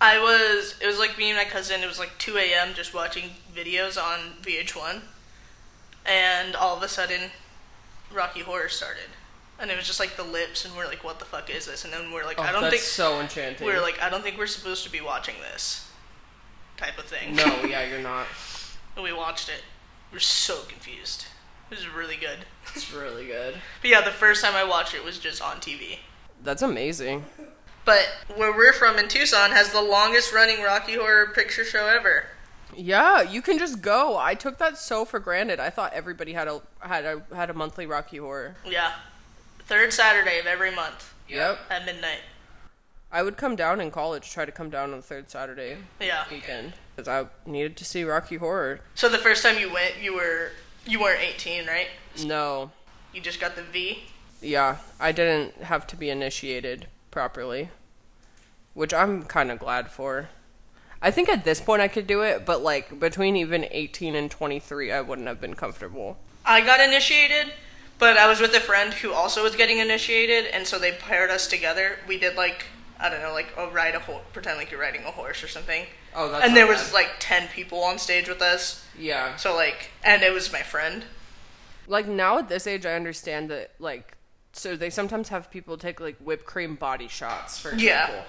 [0.00, 0.76] I was.
[0.80, 1.82] It was like me and my cousin.
[1.82, 2.74] It was like 2 a.m.
[2.74, 5.02] just watching videos on VH1,
[6.06, 7.30] and all of a sudden,
[8.12, 9.10] Rocky Horror started,
[9.58, 11.84] and it was just like the lips, and we're like, "What the fuck is this?"
[11.84, 13.66] And then we're like, Oh, "I don't that's think." so enchanting.
[13.66, 15.88] we're like, "I don't think we're supposed to be watching this,"
[16.76, 17.34] type of thing.
[17.34, 18.26] no, yeah, you're not.
[18.94, 19.62] and we watched it.
[20.12, 21.26] We're so confused.
[21.70, 22.38] It was really good.
[22.74, 23.56] It's really good.
[23.80, 25.98] But yeah, the first time I watched it was just on TV.
[26.42, 27.24] That's amazing.
[27.84, 32.24] But where we're from in Tucson has the longest running Rocky Horror Picture Show ever.
[32.74, 34.16] Yeah, you can just go.
[34.18, 35.60] I took that so for granted.
[35.60, 38.56] I thought everybody had a had a had a monthly Rocky Horror.
[38.64, 38.92] Yeah.
[39.66, 41.58] Third Saturday of every month Yep.
[41.70, 42.20] at midnight.
[43.10, 46.24] I would come down in college, try to come down on the third Saturday Yeah.
[46.30, 48.80] weekend because I needed to see Rocky Horror.
[48.94, 50.52] So the first time you went, you were
[50.84, 51.88] you weren't 18, right?
[52.24, 52.70] No,
[53.12, 54.04] You just got the V.
[54.40, 57.70] yeah, I didn't have to be initiated properly,
[58.74, 60.28] which I'm kind of glad for.
[61.02, 64.30] I think at this point I could do it, but like between even 18 and
[64.30, 66.18] 23, I wouldn't have been comfortable.
[66.44, 67.52] I got initiated,
[67.98, 71.30] but I was with a friend who also was getting initiated, and so they paired
[71.30, 71.98] us together.
[72.08, 72.66] We did like
[72.98, 75.48] I don't know, like a ride a horse, pretend like you're riding a horse or
[75.48, 75.84] something.
[76.14, 78.84] Oh, that's and not there was like ten people on stage with us.
[78.98, 79.36] Yeah.
[79.36, 81.04] So like, and it was my friend.
[81.86, 84.16] like now at this age i understand that like
[84.52, 88.06] so they sometimes have people take like whipped cream body shots for Yeah.
[88.06, 88.24] example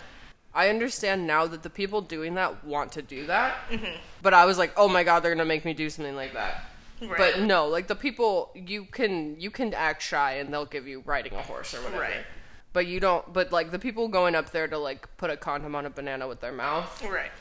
[0.53, 3.97] i understand now that the people doing that want to do that Mm-hmm.
[4.21, 6.65] but i was like oh my god they're gonna make me do something like that
[7.01, 7.17] Right.
[7.17, 11.01] but no like the people you can you can act shy and they'll give you
[11.05, 12.25] riding a horse or whatever Right.
[12.73, 15.75] but you don't but like the people going up there to like put a condom
[15.75, 17.31] on a banana with their mouth Right.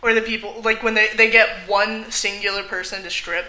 [0.00, 3.46] Or the people like when they they get one singular person to strip.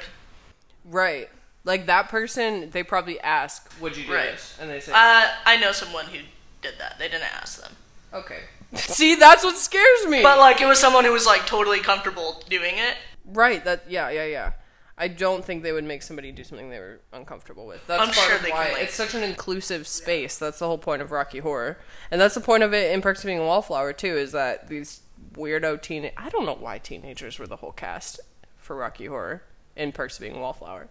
[0.85, 1.29] right
[1.63, 4.31] like that person they probably ask would you do Right.
[4.31, 6.19] this and they say Uh, I know someone who
[6.61, 6.97] did that.
[6.99, 7.71] They didn't ask them.
[8.13, 8.39] okay
[8.75, 12.43] see that's what scares me But like it was someone who was like totally comfortable
[12.49, 12.97] doing it.
[13.25, 13.63] Right.
[13.63, 13.85] That.
[13.87, 14.09] Yeah.
[14.09, 14.25] Yeah.
[14.25, 14.51] Yeah.
[14.97, 17.85] I don't think they would make somebody do something they were uncomfortable with.
[17.87, 20.37] That's I'm part sure of why can, like- it's such an inclusive space.
[20.37, 21.77] That's the whole point of Rocky Horror,
[22.11, 24.15] and that's the point of it in Perks of Being a Wallflower too.
[24.15, 25.01] Is that these
[25.35, 26.11] weirdo teen?
[26.15, 28.19] I don't know why teenagers were the whole cast
[28.57, 29.41] for Rocky Horror
[29.75, 30.87] in Perks of Being a Wallflower.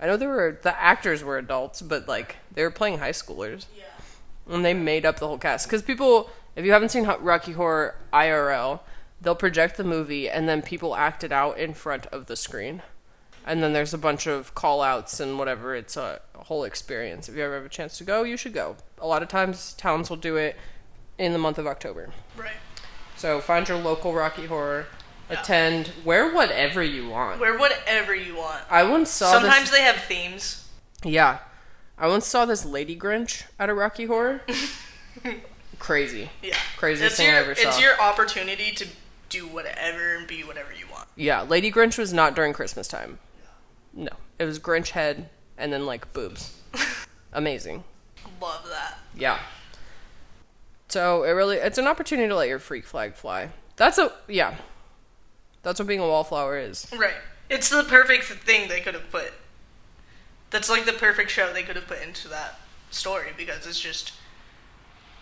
[0.00, 3.66] I know there were the actors were adults, but like they were playing high schoolers.
[3.76, 3.84] Yeah.
[4.54, 7.96] And they made up the whole cast because people, if you haven't seen Rocky Horror
[8.12, 8.80] IRL,
[9.20, 12.82] they'll project the movie and then people act it out in front of the screen,
[13.46, 15.74] and then there's a bunch of call outs and whatever.
[15.74, 17.28] It's a whole experience.
[17.28, 18.76] If you ever have a chance to go, you should go.
[18.98, 20.56] A lot of times, towns will do it
[21.18, 22.10] in the month of October.
[22.36, 22.50] Right.
[23.16, 24.86] So find your local Rocky Horror,
[25.30, 25.40] Yeah.
[25.40, 27.40] attend, wear whatever you want.
[27.40, 28.62] Wear whatever you want.
[28.70, 29.78] I once saw Sometimes this.
[29.78, 30.66] they have themes.
[31.02, 31.38] Yeah.
[31.98, 34.42] I once saw this Lady Grinch at a Rocky Horror.
[35.78, 36.30] Crazy.
[36.42, 36.56] Yeah.
[36.76, 38.86] Craziest it's thing I your, ever It's your opportunity to
[39.28, 41.08] do whatever and be whatever you want.
[41.16, 43.18] Yeah, Lady Grinch was not during Christmas time.
[43.96, 44.10] No.
[44.38, 45.28] It was Grinch head
[45.58, 46.60] and then like boobs.
[47.32, 47.82] Amazing.
[48.40, 48.98] Love that.
[49.16, 49.40] Yeah.
[50.88, 53.48] So it really it's an opportunity to let your freak flag fly.
[53.76, 54.56] That's a yeah.
[55.62, 56.86] That's what being a wallflower is.
[56.96, 57.14] Right.
[57.48, 59.32] It's the perfect thing they could have put.
[60.50, 64.12] That's like the perfect show they could have put into that story because it's just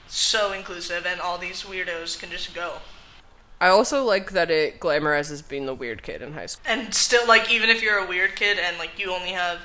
[0.06, 2.74] so inclusive and all these weirdos can just go.
[3.64, 6.70] I also like that it glamorizes being the weird kid in high school.
[6.70, 9.60] And still like even if you're a weird kid and like you only have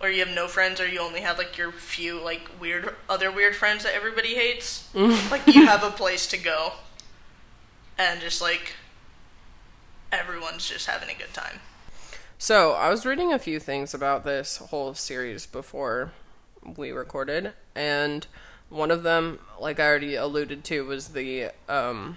[0.00, 3.30] or you have no friends or you only have like your few like weird other
[3.30, 6.72] weird friends that everybody hates, like you have a place to go.
[7.98, 8.72] And just like
[10.10, 11.60] everyone's just having a good time.
[12.38, 16.12] So I was reading a few things about this whole series before
[16.74, 18.26] we recorded, and
[18.70, 22.16] one of them, like I already alluded to, was the um,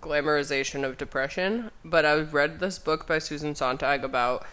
[0.00, 1.70] glamorization of depression.
[1.84, 4.44] But I read this book by Susan Sontag about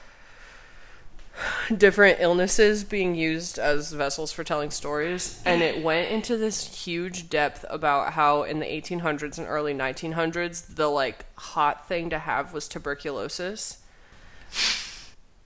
[1.75, 7.27] different illnesses being used as vessels for telling stories and it went into this huge
[7.27, 12.53] depth about how in the 1800s and early 1900s the like hot thing to have
[12.53, 13.79] was tuberculosis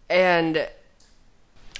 [0.10, 0.68] and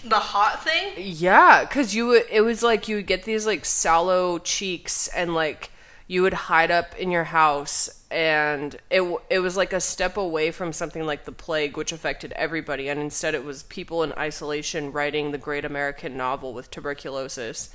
[0.06, 0.94] The hot thing?
[0.96, 5.36] yeah, cuz you would- it was like you would get these like sallow cheeks and
[5.36, 5.70] like
[6.08, 10.52] you would hide up in your house and it it was like a step away
[10.52, 14.92] from something like the plague which affected everybody and instead it was people in isolation
[14.94, 17.70] writing the great american novel with tuberculosis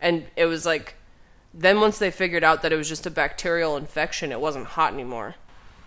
[0.00, 0.94] and it was like
[1.54, 4.92] then once they figured out that it was just a bacterial infection it wasn't hot
[4.92, 5.34] anymore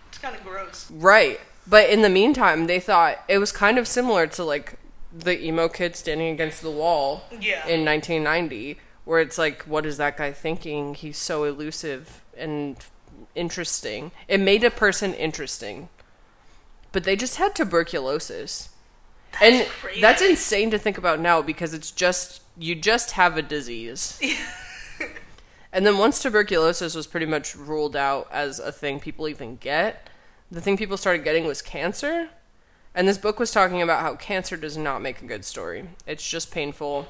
[0.08, 0.90] It's kind of gross.
[0.90, 1.40] Right.
[1.66, 4.74] But in the meantime, they thought it was kind of similar to like
[5.16, 7.66] the emo kid standing against the wall Yeah.
[7.66, 10.94] in 1990, where it's like, what is that guy thinking?
[10.94, 12.76] He's so elusive and
[13.34, 14.12] interesting.
[14.28, 15.88] It made a person interesting.
[16.92, 18.70] But they just had tuberculosis.
[19.42, 20.00] and crazy.
[20.00, 24.20] that's insane to think about now because it's just, you just have a disease.
[25.74, 30.08] And then once tuberculosis was pretty much ruled out as a thing people even get,
[30.48, 32.28] the thing people started getting was cancer.
[32.94, 35.88] And this book was talking about how cancer does not make a good story.
[36.06, 37.08] It's just painful.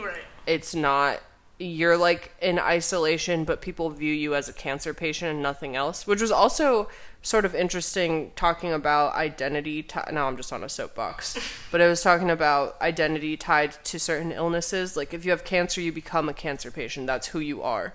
[0.00, 0.24] Right.
[0.46, 1.20] It's not
[1.58, 6.06] you're like in isolation, but people view you as a cancer patient and nothing else,
[6.06, 6.88] which was also
[7.22, 9.82] sort of interesting talking about identity.
[9.82, 11.38] T- now I'm just on a soapbox,
[11.70, 14.96] but it was talking about identity tied to certain illnesses.
[14.96, 17.06] Like if you have cancer, you become a cancer patient.
[17.06, 17.94] That's who you are.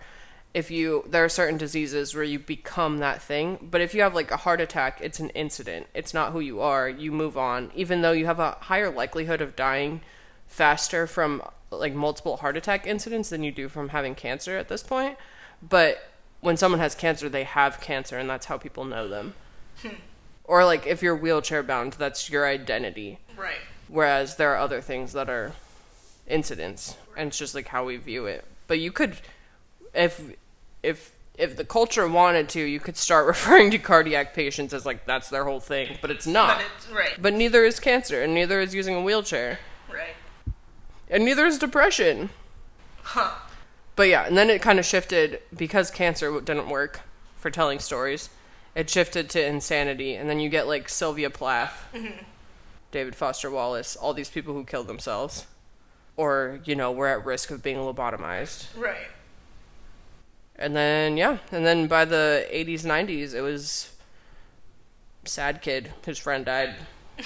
[0.53, 4.15] If you there are certain diseases where you become that thing, but if you have
[4.15, 5.87] like a heart attack, it's an incident.
[5.93, 6.87] It's not who you are.
[6.87, 10.01] You move on, even though you have a higher likelihood of dying
[10.47, 14.83] faster from like multiple heart attack incidents than you do from having cancer at this
[14.83, 15.17] point.
[15.61, 16.09] But
[16.41, 19.33] when someone has cancer, they have cancer, and that's how people know them.
[19.81, 19.95] Hmm.
[20.43, 23.19] or like if you're wheelchair bound, that's your identity.
[23.37, 23.61] Right.
[23.87, 25.53] Whereas there are other things that are
[26.27, 28.43] incidents, and it's just like how we view it.
[28.67, 29.17] But you could,
[29.93, 30.21] if
[30.83, 35.05] if if the culture wanted to, you could start referring to cardiac patients as like
[35.05, 36.57] that's their whole thing, but it's not.
[36.57, 37.21] But it's right.
[37.21, 39.59] But neither is cancer, and neither is using a wheelchair.
[41.09, 42.29] And neither is depression.
[43.01, 43.31] Huh.
[43.95, 47.01] But yeah, and then it kind of shifted because cancer didn't work
[47.35, 48.29] for telling stories.
[48.75, 52.23] It shifted to insanity, and then you get like Sylvia Plath, mm-hmm.
[52.91, 55.47] David Foster Wallace, all these people who killed themselves,
[56.15, 58.67] or you know were at risk of being lobotomized.
[58.77, 59.07] Right.
[60.55, 63.93] And then yeah, and then by the 80s 90s it was
[65.25, 66.75] sad kid his friend died.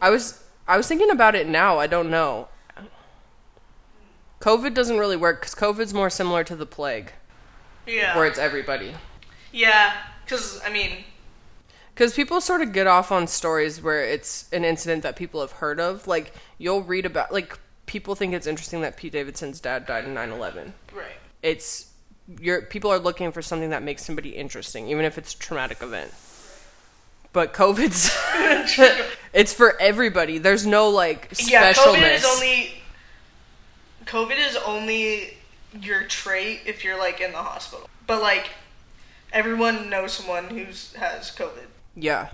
[0.00, 2.48] I was I was thinking about it now, I don't know.
[4.40, 7.12] COVID doesn't really work cuz COVID's more similar to the plague
[7.86, 8.16] Yeah.
[8.16, 8.94] where it's everybody.
[9.52, 9.92] Yeah.
[10.24, 11.04] Because I mean,
[11.96, 15.52] Cuz people sort of get off on stories where it's an incident that people have
[15.52, 19.84] heard of, like you'll read about like people think it's interesting that Pete Davidson's dad
[19.86, 20.72] died in 9/11.
[20.92, 21.18] right.
[21.42, 21.86] it's
[22.40, 25.82] you're people are looking for something that makes somebody interesting, even if it's a traumatic
[25.82, 26.12] event.
[27.32, 28.10] But COVID's
[29.32, 30.38] it's for everybody.
[30.38, 31.48] There's no like specialness.
[31.50, 31.72] Yeah.
[31.72, 32.74] COVID is only.
[34.06, 35.36] COVID is only
[35.80, 37.88] your trait if you're like in the hospital.
[38.06, 38.50] But like,
[39.32, 41.66] everyone knows someone who's has COVID.
[41.94, 42.28] yeah.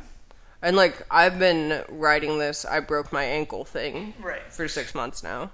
[0.62, 4.40] And like I've been writing this I broke my ankle thing Right.
[4.50, 5.50] for 6 months now.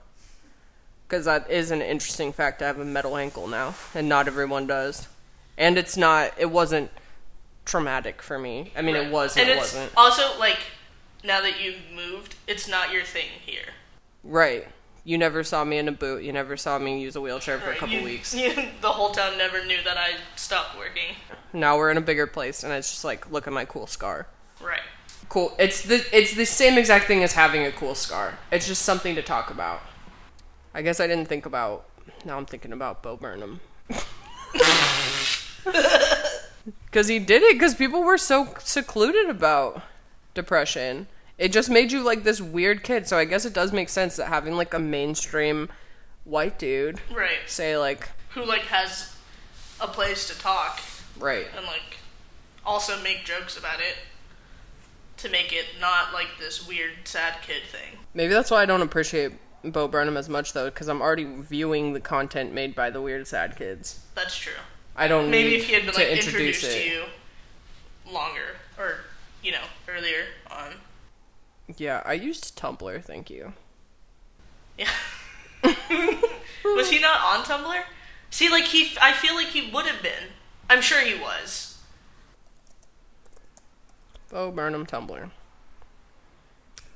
[1.09, 4.69] Cuz that is an interesting fact I have a metal ankle now and not everyone
[4.69, 5.09] does.
[5.59, 6.93] And it's not it wasn't
[7.65, 8.73] traumatic for me.
[8.77, 9.93] I mean it was and it it's wasn't.
[9.97, 10.59] also like
[11.25, 13.67] now that you've moved, it's not your thing here.
[14.25, 14.67] Right.
[15.05, 16.23] You never saw me in a boot.
[16.23, 18.35] You never saw me use a wheelchair for a couple you- weeks.
[18.37, 21.17] you- the whole town never knew that I stopped working.
[21.53, 24.27] Now we're in a bigger place, and it's just like, look at my cool scar.
[24.61, 24.81] Right.
[25.29, 25.55] Cool.
[25.59, 28.39] It's the it's the same exact thing as having a cool scar.
[28.53, 29.81] It's just something to talk about.
[30.75, 31.85] I guess I didn't think about.
[32.25, 33.61] Now I'm thinking about Bo Burnham.
[36.93, 37.55] Because he did it.
[37.55, 39.83] Because people were so secluded about
[40.35, 41.09] depression.
[41.39, 43.09] It just made you like this weird kid.
[43.09, 45.69] So I guess it does make sense that having like a mainstream
[46.25, 47.39] white dude Right.
[47.47, 49.17] say like Who like has
[49.81, 50.81] a place to talk
[51.19, 51.97] right and like
[52.65, 53.97] also make jokes about it
[55.17, 57.99] to make it not like this weird sad kid thing.
[58.15, 59.33] maybe that's why i don't appreciate
[59.65, 63.27] bo burnham as much though because i'm already viewing the content made by the weird
[63.27, 64.53] sad kids That's true.
[64.97, 67.03] I don't Maybe need if he had been to like introduce introduced it to you
[68.13, 68.97] longer or
[69.43, 70.73] you know earlier on.
[71.77, 73.53] yeah i used tumblr thank you
[74.79, 74.89] Yeah.
[76.65, 77.83] was he not on Tumblr?
[78.31, 80.31] See, like he, I feel like he would have been.
[80.69, 81.79] I'm sure he was.
[84.31, 85.31] bo burnham tumblr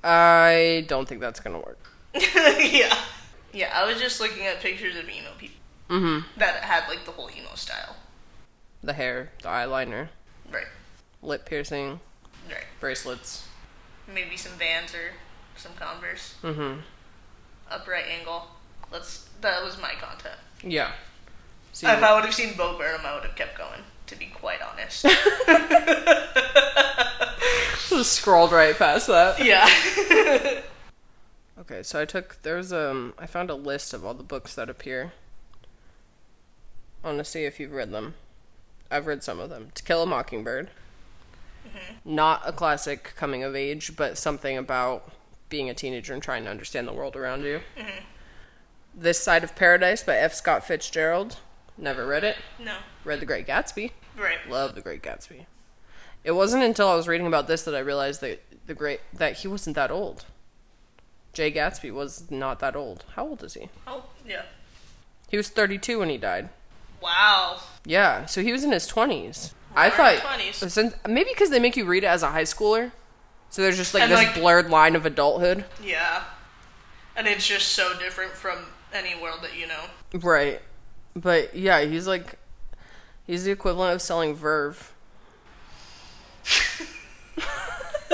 [0.03, 1.79] i don't think that's gonna work
[2.15, 2.97] yeah.
[3.53, 5.57] Yeah, I was just looking at pictures of emo people
[5.89, 7.97] mm-hmm that had like the whole emo style.
[8.83, 10.09] the hair the eyeliner
[10.51, 10.67] Right.
[11.23, 12.01] lip piercing
[12.49, 12.65] Right.
[12.81, 13.47] bracelets
[14.13, 15.13] Maybe some Vans or
[15.57, 16.35] some Converse.
[16.43, 16.81] mm-hmm
[17.69, 18.47] Upright angle.
[18.93, 19.29] Let's.
[19.41, 20.39] That was my content.
[20.63, 20.93] yeah
[21.73, 23.81] So If I would have seen Bo Burnham, I would have kept going.
[24.07, 25.03] To be quite honest.
[27.89, 29.45] just scrolled right past that.
[29.45, 30.61] yeah.
[31.59, 34.69] Okay, so I took there's um I found a list of all the books that
[34.71, 35.13] appear.
[37.07, 38.15] I want to see if you've read them.
[38.91, 39.69] I've read some of them.
[39.77, 40.71] To Kill a Mockingbird.
[41.65, 42.15] Mm-hmm.
[42.17, 45.13] Not a classic coming of age, but something about
[45.49, 47.61] being a teenager and trying to understand the world around you.
[47.79, 48.05] Mm-hmm.
[48.93, 50.35] This Side of Paradise by F.
[50.35, 51.37] Scott Fitzgerald.
[51.79, 52.39] Never read it.
[52.59, 52.79] no.
[53.05, 53.93] Read The Great Gatsby.
[54.19, 54.39] Right.
[54.51, 55.47] Love The Great Gatsby.
[56.25, 59.39] It wasn't until I was reading about this that I realized that the great that
[59.39, 60.25] he wasn't that old.
[61.33, 63.05] Jay Gatsby was not that old.
[63.15, 63.69] How old is he?
[63.87, 64.43] Oh, yeah.
[65.29, 66.49] He was 32 when he died.
[67.01, 67.61] Wow.
[67.85, 69.53] Yeah, so he was in his 20s.
[69.75, 70.69] I thought 20s.
[70.71, 72.93] since maybe because they make you read it as a high schooler,
[73.51, 75.65] so there's just like And, this like- blurred line of adulthood.
[75.83, 76.25] Yeah.
[77.15, 78.59] And it's just so different from
[78.93, 79.85] any world that you know.
[80.15, 80.61] Right.
[81.15, 82.35] But yeah, he's like
[83.27, 84.93] he's the equivalent of selling Verve.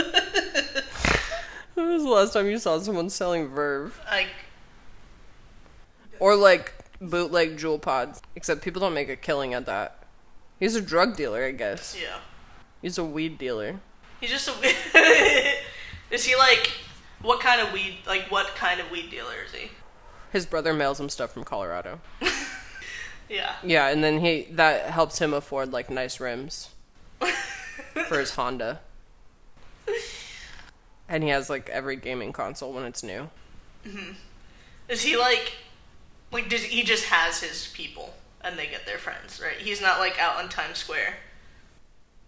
[1.75, 4.01] when was the last time you saw someone selling Verve?
[4.11, 4.29] Like,
[6.21, 6.73] Or like
[7.03, 8.23] bootleg Juul pods.
[8.37, 10.05] Except people don't make a killing at that.
[10.59, 11.97] He's a drug dealer, I guess.
[12.01, 12.19] yeah.
[12.81, 13.81] He's a weed dealer.
[14.21, 14.53] He's just a.
[14.61, 14.77] Weed
[16.11, 16.71] is he like.
[17.21, 17.99] What kind of weed.
[18.07, 19.71] Like, what kind of weed dealer is he?
[20.33, 22.01] His brother mails him stuff from Colorado.
[23.29, 23.55] Yeah.
[23.65, 26.69] Yeah, and then he that helps him afford like nice rims
[28.07, 28.81] for his Honda.
[31.09, 33.31] And he has like every gaming console when it's new.
[33.87, 34.13] Mm-hmm.
[34.89, 35.53] Is he like.
[36.33, 39.57] Like, does he just has his people and they get their friends, right?
[39.57, 41.15] He's not like out on Times Square.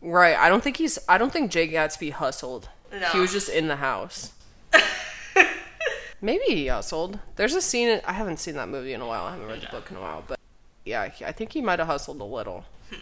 [0.00, 0.36] Right.
[0.36, 2.68] I don't think he's I don't think Jay Gatsby hustled.
[2.92, 3.08] No.
[3.08, 4.32] He was just in the house.
[6.20, 7.18] Maybe he hustled.
[7.36, 9.24] There's a scene in, I haven't seen that movie in a while.
[9.24, 10.38] I haven't read the book in a while, but
[10.84, 12.64] yeah, I think he might have hustled a little.
[12.90, 12.96] Hmm.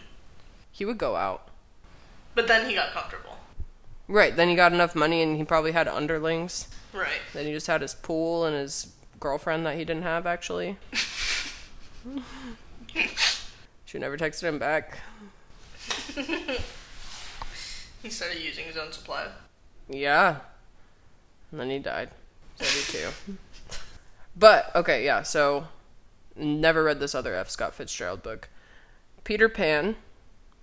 [0.71, 1.49] He would go out.
[2.35, 3.37] But then he got comfortable.
[4.07, 6.67] Right, then he got enough money and he probably had underlings.
[6.93, 7.21] Right.
[7.33, 8.93] Then he just had his pool and his
[9.23, 10.77] girlfriend that he didn't have actually.
[13.85, 14.99] she never texted him back.
[18.03, 19.27] He started using his own supply.
[19.87, 20.39] Yeah.
[21.51, 22.09] And then he died.
[22.57, 23.37] 72.
[24.35, 25.67] but, okay, yeah, so
[26.35, 27.49] never read this other F.
[27.49, 28.49] Scott Fitzgerald book.
[29.23, 29.95] Peter Pan,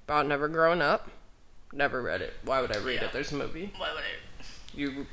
[0.06, 1.08] about never growing up.
[1.72, 2.34] Never read it.
[2.44, 3.06] Why would I read Yeah.
[3.06, 3.12] it?
[3.14, 3.72] There's a movie.
[3.78, 4.44] Why would I?
[4.74, 5.06] You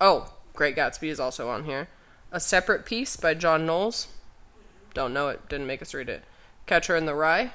[0.00, 1.86] Oh, Great Gatsby is also on here.
[2.30, 4.08] A Separate Peace by John Knowles.
[4.94, 5.48] Don't know it.
[5.48, 6.22] Didn't make us read it.
[6.66, 7.52] Catcher in the Rye.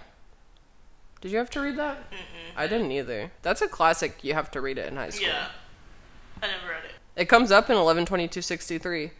[1.21, 1.97] Did you have to read that?
[2.57, 3.31] I didn't either.
[3.43, 4.23] That's a classic.
[4.23, 5.27] You have to read it in high school.
[5.27, 5.47] Yeah.
[6.41, 6.91] I never read it.
[7.21, 9.11] It comes up in eleven twenty two sixty three.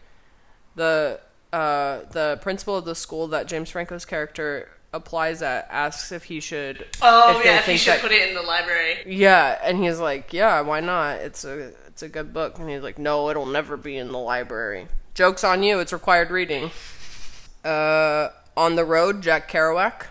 [0.76, 1.20] The
[1.54, 6.40] uh, the principal of the school that James Franco's character applies at asks if he
[6.40, 6.88] should.
[7.02, 8.98] Oh if yeah, if think should that- put it in the library.
[9.06, 11.18] Yeah, and he's like, "Yeah, why not?
[11.20, 14.18] It's a it's a good book." And he's like, "No, it'll never be in the
[14.20, 15.80] library." Jokes on you.
[15.80, 16.72] It's required reading.
[17.64, 20.08] Uh, on the road, Jack Kerouac.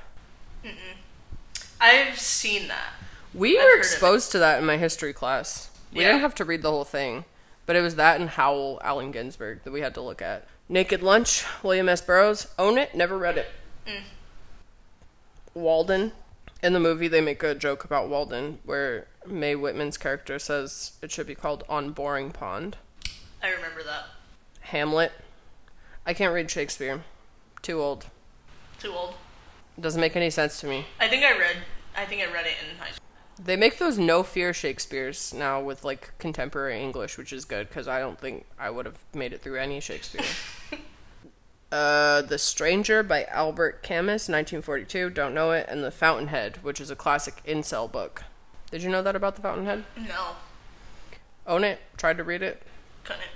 [1.81, 2.93] I've seen that.
[3.35, 3.89] We I've were heard of it.
[3.89, 5.71] exposed to that in my history class.
[5.93, 6.09] We Yeah.
[6.09, 7.25] didn't have to read the whole thing,
[7.67, 10.47] but it was that and Howl, Allen Ginsberg that we had to look at.
[10.69, 12.01] Naked Lunch, William S.
[12.01, 12.47] Burroughs.
[12.59, 13.49] Own it, never read it.
[13.87, 14.03] Mm.
[15.55, 16.13] Walden.
[16.63, 21.11] In the movie, they make a joke about Walden where Mae Whitman's character says it
[21.11, 22.77] should be called On Boring Pond.
[23.43, 24.05] I remember that.
[24.73, 25.13] Hamlet.
[26.07, 27.05] I can't read Shakespeare.
[27.61, 28.07] Too old.
[28.79, 29.15] Too old.
[29.79, 30.87] Doesn't make any sense to me.
[30.99, 31.57] I think I read.
[31.95, 33.05] I think I read it in high school.
[33.39, 37.87] They make those no fear Shakespeare's now with like contemporary English, which is good because
[37.87, 40.25] I don't think I would have made it through any Shakespeare.
[41.73, 45.11] uh, The Stranger by Albert Camus, 1942.
[45.11, 45.67] Don't know it.
[45.69, 48.25] And The Fountainhead, which is a classic incel book.
[48.71, 49.85] Did you know that about The Fountainhead?
[49.99, 50.29] No,
[51.47, 51.79] Own it.
[51.99, 52.63] Tried to read it.
[53.05, 53.29] couldn't.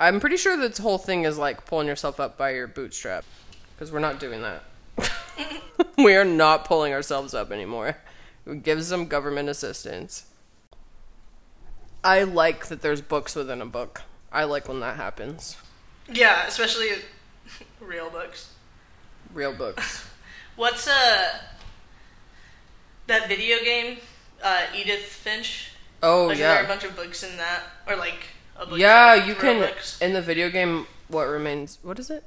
[0.00, 3.24] I'm pretty sure this whole thing is like pulling yourself up by your bootstrap
[3.74, 4.62] because we're not doing that.
[5.98, 7.96] we are not pulling ourselves up anymore.
[8.44, 10.26] We give some government assistance.
[12.04, 14.02] I like that there's books within a book.
[14.32, 15.56] I like when that happens.
[16.10, 16.88] Yeah, especially
[17.80, 18.52] real books.
[19.34, 20.08] Real books.
[20.56, 21.38] What's uh
[23.08, 23.98] that video game?
[24.42, 25.72] Uh, Edith Finch.
[26.02, 28.24] Oh Like, Is there are a bunch of books in that, or like
[28.66, 28.78] book?
[28.78, 29.14] yeah.
[29.14, 29.68] You can
[30.00, 30.86] in the video game.
[31.08, 31.78] What remains?
[31.82, 32.24] What is it?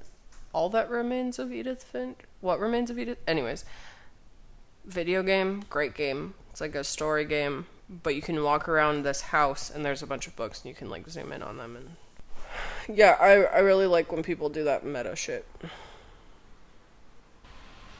[0.53, 2.17] All that remains of Edith Finch.
[2.41, 3.19] What remains of Edith?
[3.27, 3.63] Anyways,
[4.85, 6.33] video game, great game.
[6.49, 7.67] It's like a story game,
[8.03, 10.75] but you can walk around this house and there's a bunch of books and you
[10.75, 11.89] can like zoom in on them and.
[12.93, 15.45] Yeah, I I really like when people do that meta shit.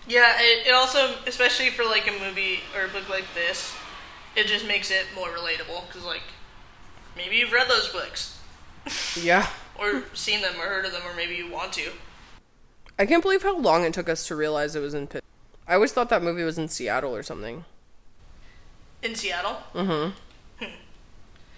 [0.07, 3.73] Yeah, it, it also, especially for like a movie or a book like this,
[4.35, 6.23] it just makes it more relatable because like
[7.15, 8.39] maybe you've read those books
[9.21, 9.47] Yeah.
[9.79, 11.91] or seen them or heard of them or maybe you want to.
[12.99, 15.23] I can't believe how long it took us to realize it was in Pitt.
[15.67, 17.65] I always thought that movie was in Seattle or something.
[19.01, 19.57] In Seattle?
[19.73, 20.65] Mm-hmm.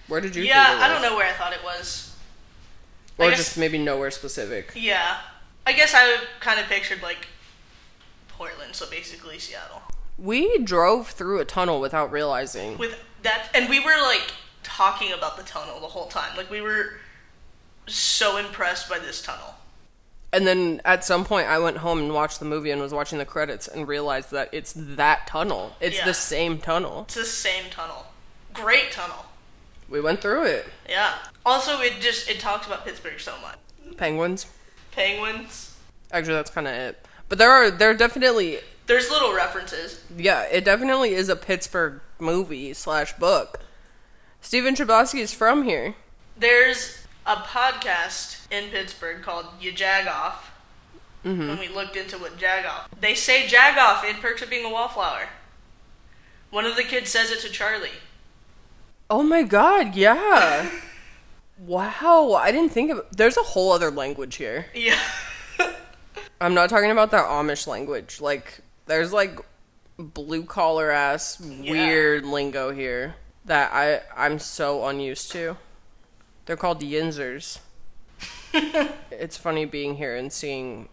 [0.07, 0.43] Where did you?
[0.43, 2.15] yeah, think it I don't know where I thought it was.
[3.17, 4.71] Or guess- just maybe nowhere specific.
[4.75, 5.17] Yeah.
[5.65, 7.27] I guess I kind of pictured like
[8.27, 9.81] Portland, so basically Seattle.
[10.17, 12.77] We drove through a tunnel without realizing.
[12.77, 14.33] With that, and we were like
[14.63, 16.35] talking about the tunnel the whole time.
[16.37, 16.93] Like we were
[17.87, 19.55] so impressed by this tunnel.
[20.31, 23.19] And then at some point, I went home and watched the movie and was watching
[23.19, 25.75] the credits and realized that it's that tunnel.
[25.79, 26.05] It's Yeah.
[26.05, 27.03] the same tunnel.
[27.05, 28.07] It's the same tunnel.
[28.53, 29.25] Great tunnel.
[29.89, 30.65] We went through it.
[30.89, 31.13] Yeah.
[31.45, 33.57] Also, it just it talks about Pittsburgh so much.
[33.97, 34.47] Penguins.
[34.91, 35.75] Penguins.
[36.11, 37.05] Actually, that's kind of it.
[37.29, 40.01] But there are there are definitely There's little references.
[40.17, 43.59] yeah, it definitely is a Pittsburgh movie slash book.
[44.43, 45.95] Stephen Chbosky is from here.
[46.37, 50.33] There's a podcast in Pittsburgh called You Jagoff.
[51.23, 51.59] When mm-hmm.
[51.61, 55.29] we looked into what Jagoff, they say Jagoff in Perks of Being a Wallflower.
[56.51, 57.89] One of the kids says it to Charlie.
[59.09, 60.69] Oh my god, yeah.
[61.57, 64.65] wow, I didn't think of There's a whole other language here.
[64.75, 64.99] Yeah.
[66.41, 68.19] I'm not talking about that Amish language.
[68.19, 69.39] Like, there's like
[69.97, 73.15] blue collar ass weird lingo here
[73.45, 75.57] that I I'm so unused to.
[76.45, 77.59] They're called yinzers.
[79.11, 80.89] it's funny being here and seeing.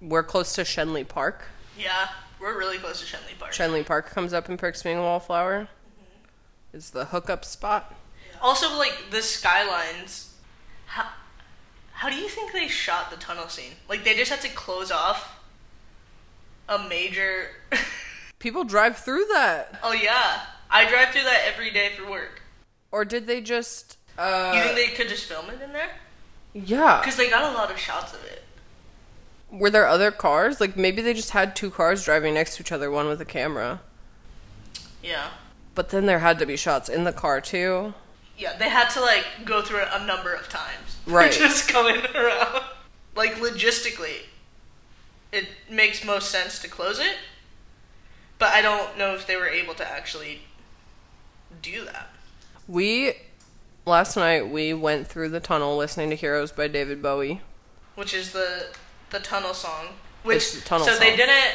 [0.00, 1.44] We're close to Schenley Park.
[1.78, 2.08] yeah,
[2.40, 3.52] we're really close to Schenley Park.
[3.52, 5.62] Schenley Park comes up in Perks Being a Wallflower.
[5.62, 6.76] Mm-hmm.
[6.76, 7.94] It's the hookup spot.
[8.40, 10.34] Also, like the skylines.
[10.86, 11.06] How
[11.92, 13.72] how do you think they shot the tunnel scene?
[13.88, 15.40] Like they just had to close off
[16.68, 17.48] a major.
[18.38, 19.78] People drive through that.
[19.82, 20.40] oh yeah,
[20.70, 22.42] I drive through that every day for work.
[22.92, 23.96] Or did they just.
[24.18, 25.90] Uh, You think they could just film it in there?
[26.52, 27.00] yeah.
[27.00, 28.42] Because they got a lot of shots of it.
[29.50, 30.60] Were there other cars?
[30.60, 33.24] Like maybe they just had two cars driving next to each other, one with a
[33.24, 33.80] camera.
[35.02, 35.28] Yeah.
[35.74, 37.94] But then there had to be shots in the car too.
[38.38, 40.96] Yeah, they had to like go through it a number of times.
[41.06, 41.32] Right.
[41.32, 42.62] just going around.
[43.16, 44.18] Like logistically,
[45.32, 47.16] it makes most sense to close it,
[48.38, 50.40] but I don't know if they were able to actually
[51.62, 52.08] do that.
[52.68, 53.14] We
[53.86, 57.40] last night we went through the tunnel listening to Heroes by David Bowie.
[57.94, 58.66] Which is the
[59.10, 59.86] the tunnel song.
[60.22, 61.54] Which the tunnel so they didn't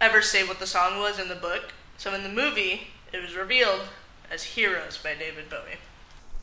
[0.00, 1.72] ever say what the song was in the book.
[1.96, 3.82] So in the movie, it was revealed
[4.30, 5.78] as Heroes by David Bowie.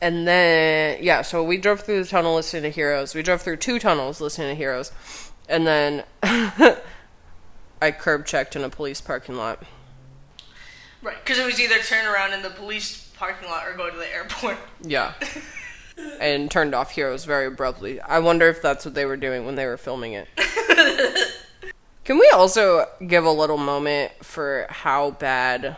[0.00, 3.14] And then yeah, so we drove through the tunnel listening to Heroes.
[3.14, 4.92] We drove through two tunnels listening to Heroes.
[5.48, 6.04] And then
[7.82, 9.62] I curb checked in a police parking lot.
[11.02, 13.96] Right, because it was either turn around in the police parking lot or go to
[13.96, 14.56] the airport.
[14.82, 15.14] Yeah.
[16.20, 18.00] and turned off Heroes very abruptly.
[18.00, 20.28] I wonder if that's what they were doing when they were filming it.
[22.04, 25.76] Can we also give a little moment for how bad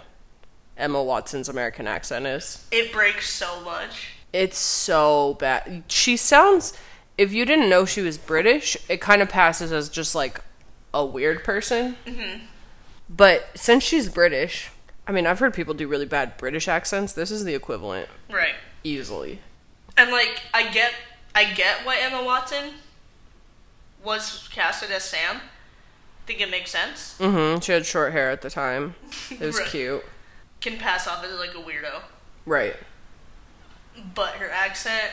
[0.77, 2.67] Emma Watson's American accent is?
[2.71, 4.15] It breaks so much.
[4.33, 5.85] It's so bad.
[5.89, 6.73] She sounds.
[7.19, 10.41] If you didn't know she was British, it kind of passes as just like
[10.95, 11.97] a weird person.
[12.07, 12.47] Mm-hmm.
[13.11, 14.71] But since she's British,
[15.07, 17.13] I mean, I've heard people do really bad British accents.
[17.13, 18.55] This is the equivalent, Right.
[18.85, 19.41] easily.
[19.97, 20.93] And like I get
[21.35, 22.75] I get why Emma Watson
[24.05, 25.37] was casted as Sam.
[25.37, 27.17] I think it makes sense.
[27.19, 27.61] Mm-hmm.
[27.61, 28.95] She had short hair at the time.
[29.31, 29.67] It was Right.
[29.69, 30.05] cute.
[30.61, 32.03] Can pass off as like a weirdo.
[32.47, 32.77] Right.
[34.15, 35.11] But her accent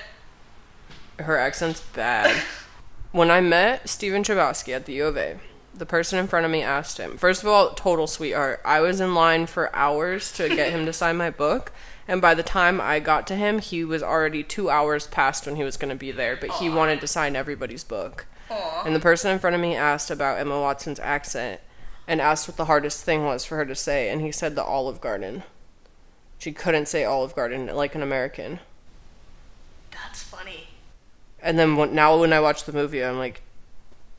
[1.18, 2.42] Her accent's bad.
[3.12, 5.40] when I met Stephen Chbosky at the U of A,
[5.80, 7.18] the person in front of me asked him.
[7.18, 8.62] First of all, total sweetheart.
[8.64, 11.72] I was in line for hours to get him to sign my book,
[12.08, 15.56] and by the time I got to him, he was already two hours past when
[15.56, 16.36] he was going to be there.
[16.36, 18.26] But he wanted to sign everybody's book.
[18.52, 18.84] Aw.
[18.86, 21.62] And the person in front of me asked about Emma Watson's accent,
[22.08, 24.64] and asked what the hardest thing was for her to say, and he said the
[24.64, 25.44] Olive Garden.
[26.40, 28.60] She couldn't say Olive Garden like an American.
[29.92, 30.70] That's funny.
[31.42, 33.44] And then when, now when I watch the movie, I'm like,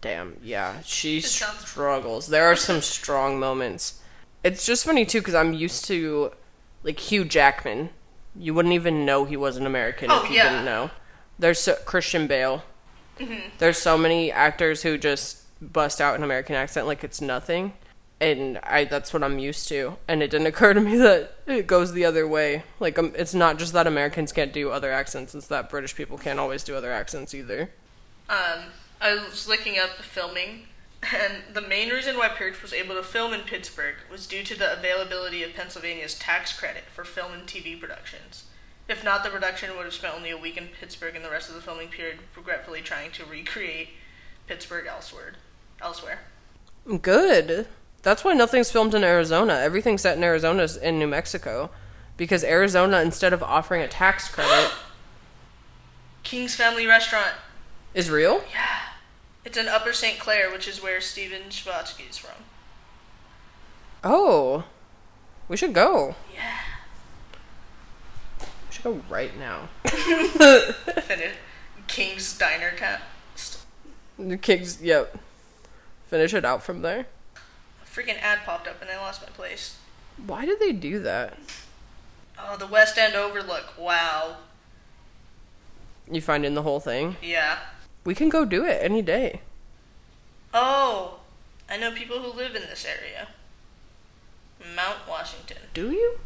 [0.00, 2.28] damn, yeah, she struggles.
[2.28, 4.00] There are some strong moments.
[4.42, 6.32] It's just funny too because I'm used to
[6.82, 7.90] like Hugh Jackman.
[8.36, 10.50] You wouldn't even know he was an American Oh, if you yeah.
[10.50, 10.90] didn't know.
[11.38, 12.64] There's so, Christian Bale.
[13.58, 17.74] There's so many actors who just bust out an American accent like it's nothing.
[18.18, 19.96] And I that's what I'm used to.
[20.08, 22.62] And it didn't occur to me that it goes the other way.
[22.78, 26.16] Like um, it's not just that Americans can't do other accents, it's that British people
[26.16, 27.70] can't always do other accents either.
[28.30, 28.64] Um
[29.00, 30.66] I was looking up the filming
[31.02, 34.58] And the main reason why Perks was able to film in Pittsburgh was due to
[34.58, 38.44] the availability of Pennsylvania's tax credit for film and TV productions.
[38.88, 41.48] If not, the production would have spent only a week in Pittsburgh and the rest
[41.48, 43.90] of the filming period regretfully trying to recreate
[44.46, 45.34] Pittsburgh elsewhere.
[45.80, 46.20] Elsewhere.
[47.00, 47.68] Good.
[48.02, 49.54] That's why nothing's filmed in Arizona.
[49.54, 51.70] Everything's set in Arizona is in New Mexico.
[52.16, 54.70] Because Arizona, instead of offering a tax credit,
[56.22, 57.32] King's Family Restaurant.
[57.94, 58.42] Is real?
[58.52, 58.80] Yeah.
[59.44, 60.18] It's in Upper St.
[60.18, 62.44] Clair, which is where Stephen Chbosky is from.
[64.04, 64.64] Oh.
[65.48, 66.14] We should go.
[66.32, 66.58] Yeah.
[68.40, 69.68] We should go right now.
[69.84, 71.34] Finish.
[71.88, 73.64] King's Diner Cast.
[74.16, 75.18] The kids, yep.
[76.06, 77.06] Finish it out from there.
[77.36, 79.76] A freaking ad popped up and I lost my place.
[80.24, 81.38] Why did they do that?
[82.38, 83.74] Oh, the West End Overlook.
[83.78, 84.36] Wow.
[86.10, 87.16] You find in the whole thing?
[87.22, 87.58] Yeah.
[88.04, 89.40] We can go do it any day.
[90.54, 91.18] Oh,
[91.68, 93.28] I know people who live in this area.
[94.74, 95.58] Mount Washington.
[95.74, 96.18] Do you?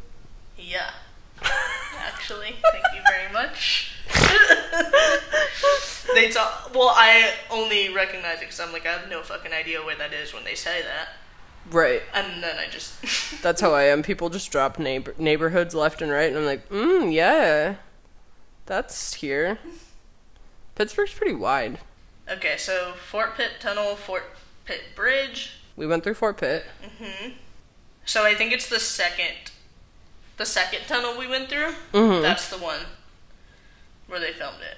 [0.59, 0.91] Yeah.
[1.99, 3.93] Actually, thank you very much.
[6.15, 6.71] they talk.
[6.75, 10.13] Well, I only recognize it because I'm like I have no fucking idea where that
[10.13, 11.09] is when they say that,
[11.73, 12.03] Right.
[12.15, 12.95] and then I just.
[13.43, 14.03] That's how I am.
[14.03, 17.77] People just drop neighbor- neighborhoods left and right, and I'm like, mm, yeah.
[18.67, 19.59] That's here.
[20.75, 21.79] Pittsburgh's pretty wide.
[22.29, 24.25] okay, so Fort Pitt Tunnel, Fort
[24.65, 25.53] Pitt Bridge.
[25.77, 26.65] We went through Fort Pitt.
[27.01, 27.35] Mhm.
[28.05, 29.35] So I think it's the second,
[30.37, 31.75] the second tunnel we went through.
[31.93, 32.23] Mhm.
[32.23, 32.81] That's the one
[34.07, 34.77] where they filmed it.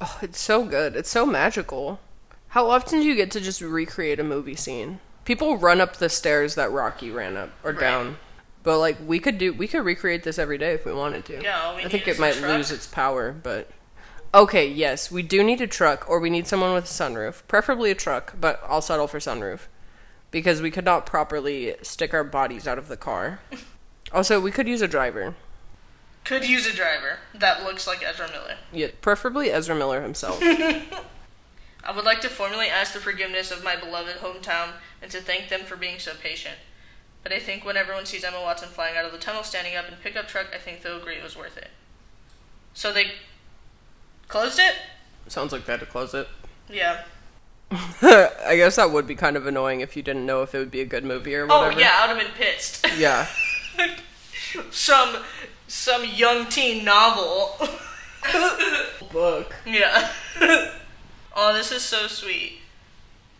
[0.00, 0.96] Oh, it's so good.
[0.96, 2.00] It's so magical.
[2.48, 5.00] How often do you get to just recreate a movie scene?
[5.24, 7.80] People run up the stairs that Rocky ran up or Right.
[7.80, 8.18] down.
[8.62, 11.42] But like we could do we could recreate this every day if we wanted to.
[11.42, 12.50] Yeah, I think it might truck.
[12.50, 13.68] lose its power, but
[14.32, 17.42] Okay, yes, we do need a truck or we need someone with a sunroof.
[17.48, 19.66] Preferably a truck, but I'll settle for sunroof.
[20.30, 23.40] Because we could not properly stick our bodies out of the car.
[24.12, 25.36] Also, we could use a driver.
[26.24, 28.56] Could use a driver that looks like Ezra Miller.
[28.72, 30.40] Yeah, preferably Ezra Miller himself.
[30.42, 35.48] I would like to formally ask the forgiveness of my beloved hometown and to thank
[35.48, 36.56] them for being so patient.
[37.22, 39.88] But I think when everyone sees Emma Watson flying out of the tunnel standing up
[39.88, 41.70] in pickup truck, I think they'll agree it was worth it.
[42.74, 43.12] So they
[44.30, 44.74] closed it?
[45.28, 46.28] Sounds like they had to close it.
[46.68, 47.02] Yeah.
[47.70, 50.70] I guess that would be kind of annoying if you didn't know if it would
[50.70, 51.76] be a good movie or oh, whatever.
[51.76, 52.86] Oh yeah, I would have been pissed.
[52.96, 53.26] Yeah.
[54.70, 55.16] some
[55.68, 57.56] some young teen novel.
[59.12, 59.54] Book.
[59.66, 60.10] Yeah.
[61.36, 62.59] oh, this is so sweet.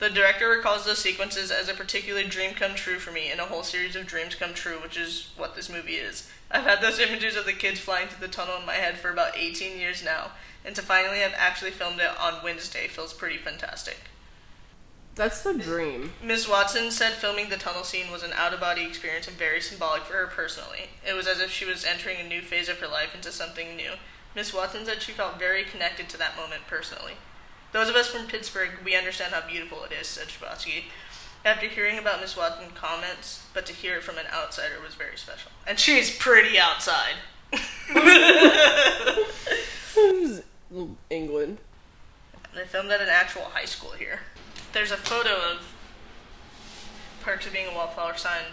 [0.00, 3.44] The director recalls those sequences as a particular dream come true for me in a
[3.44, 6.30] whole series of dreams come true, which is what this movie is.
[6.50, 9.10] I've had those images of the kids flying through the tunnel in my head for
[9.10, 10.30] about 18 years now,
[10.64, 13.98] and to finally have actually filmed it on Wednesday feels pretty fantastic.
[15.16, 16.12] That's the dream.
[16.24, 16.48] Ms.
[16.48, 20.04] Watson said filming the tunnel scene was an out of body experience and very symbolic
[20.04, 20.88] for her personally.
[21.06, 23.76] It was as if she was entering a new phase of her life into something
[23.76, 23.92] new.
[24.34, 24.54] Ms.
[24.54, 27.16] Watson said she felt very connected to that moment personally.
[27.72, 30.84] Those of us from Pittsburgh, we understand how beautiful it is, said Chbosky.
[31.44, 35.16] After hearing about Miss Watson's comments, but to hear it from an outsider was very
[35.16, 35.50] special.
[35.66, 37.14] And she's pretty outside.
[41.10, 41.58] England.
[42.54, 44.20] They filmed at an actual high school here.
[44.72, 45.74] There's a photo of
[47.22, 48.46] Perks of Being a Wallflower signed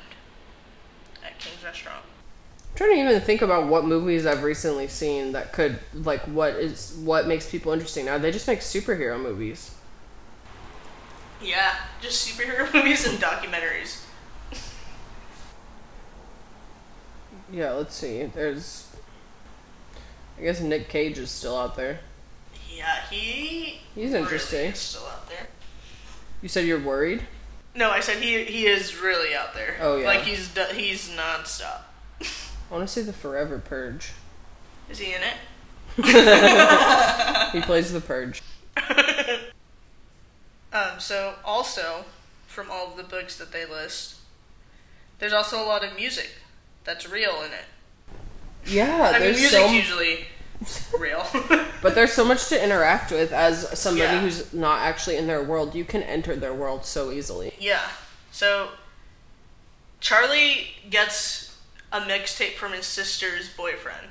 [1.26, 2.04] at King's Restaurant.
[2.78, 6.54] I'm trying to even think about what movies I've recently seen that could like what
[6.58, 8.20] is what makes people interesting now.
[8.20, 9.74] They just make superhero movies.
[11.42, 14.04] Yeah, just superhero movies and documentaries.
[17.52, 18.26] Yeah, let's see.
[18.26, 18.96] There's
[20.38, 22.02] I guess Nick Cage is still out there.
[22.72, 23.82] Yeah, he.
[23.96, 24.70] He's really interesting.
[24.70, 25.48] is still out there.
[26.44, 27.24] You said you're worried?
[27.74, 29.78] No, I said he he is really out there.
[29.82, 30.06] Oh, yeah.
[30.06, 31.87] Like he's he's nonstop.
[32.70, 34.12] I want to see the Forever Purge.
[34.90, 35.36] Is he in it?
[37.54, 38.42] He plays the Purge.
[40.74, 42.04] Um, so also,
[42.46, 44.16] from all of the books that they list,
[45.18, 46.30] there's also a lot of music
[46.84, 47.64] that's real in it.
[48.66, 50.26] Yeah, I mean, there's music's so usually
[51.00, 51.26] real.
[51.82, 54.22] But there's so much to interact with as somebody Yeah.
[54.22, 55.74] who's not actually in their world.
[55.74, 57.54] You can enter their world so easily.
[57.60, 57.88] yeah.
[58.34, 58.70] So
[60.02, 61.47] Charlie gets
[61.92, 64.08] a mixtape from his sister's boyfriend,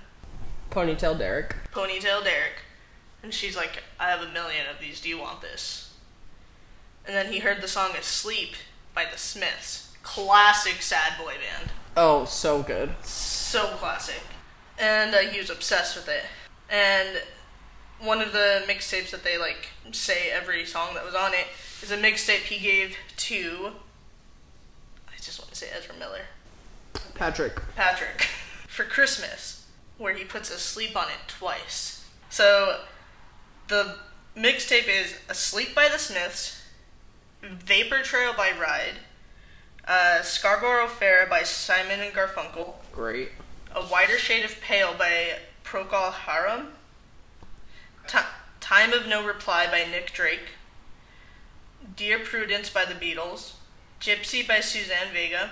[0.70, 1.54] Ponytail Derek.
[1.72, 2.62] Ponytail Derek,
[3.22, 5.00] and she's like, "I have a million of these.
[5.00, 5.94] Do you want this?"
[7.06, 8.54] And then he heard the song "Asleep"
[8.94, 11.70] by the Smiths, classic sad boy band.
[11.96, 12.94] Oh, so good.
[13.04, 14.20] so classic.
[14.78, 16.24] And uh, he was obsessed with it.
[16.68, 17.22] And
[18.00, 21.46] one of the mixtapes that they like say every song that was on it
[21.82, 23.70] is a mixtape he gave to.
[25.08, 26.26] I just want to say Ezra Miller.
[27.14, 27.61] Patrick.
[27.74, 28.28] Patrick
[28.68, 29.66] for Christmas,
[29.97, 32.05] where he puts Asleep on it twice.
[32.28, 32.80] So
[33.68, 33.97] the
[34.36, 36.62] mixtape is Asleep by the Smiths,
[37.42, 38.97] Vapor Trail by Ride,
[39.88, 43.30] uh, Scarborough Fair by Simon and Garfunkel, Great.
[43.74, 46.68] A Whiter Shade of Pale by Procol Harum,
[48.07, 48.18] Ti
[48.61, 50.51] Time of No Reply by Nick Drake,
[51.94, 53.53] Dear Prudence by the Beatles,
[54.01, 55.51] Gypsy by Suzanne Vega,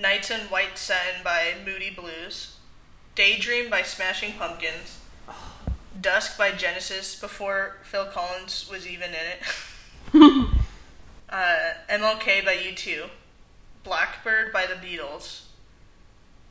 [0.00, 2.56] Nights in White Satin by Moody Blues,
[3.14, 4.98] Daydream by Smashing Pumpkins,
[6.00, 10.48] Dusk by Genesis before Phil Collins was even in it,
[11.28, 13.10] uh, MLK by U2,
[13.84, 15.42] Blackbird by the Beatles,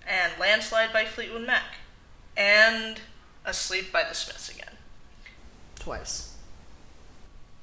[0.07, 1.77] and Landslide by Fleetwood Mac,
[2.37, 3.01] and
[3.45, 4.77] Asleep by the Smiths again.
[5.79, 6.35] Twice.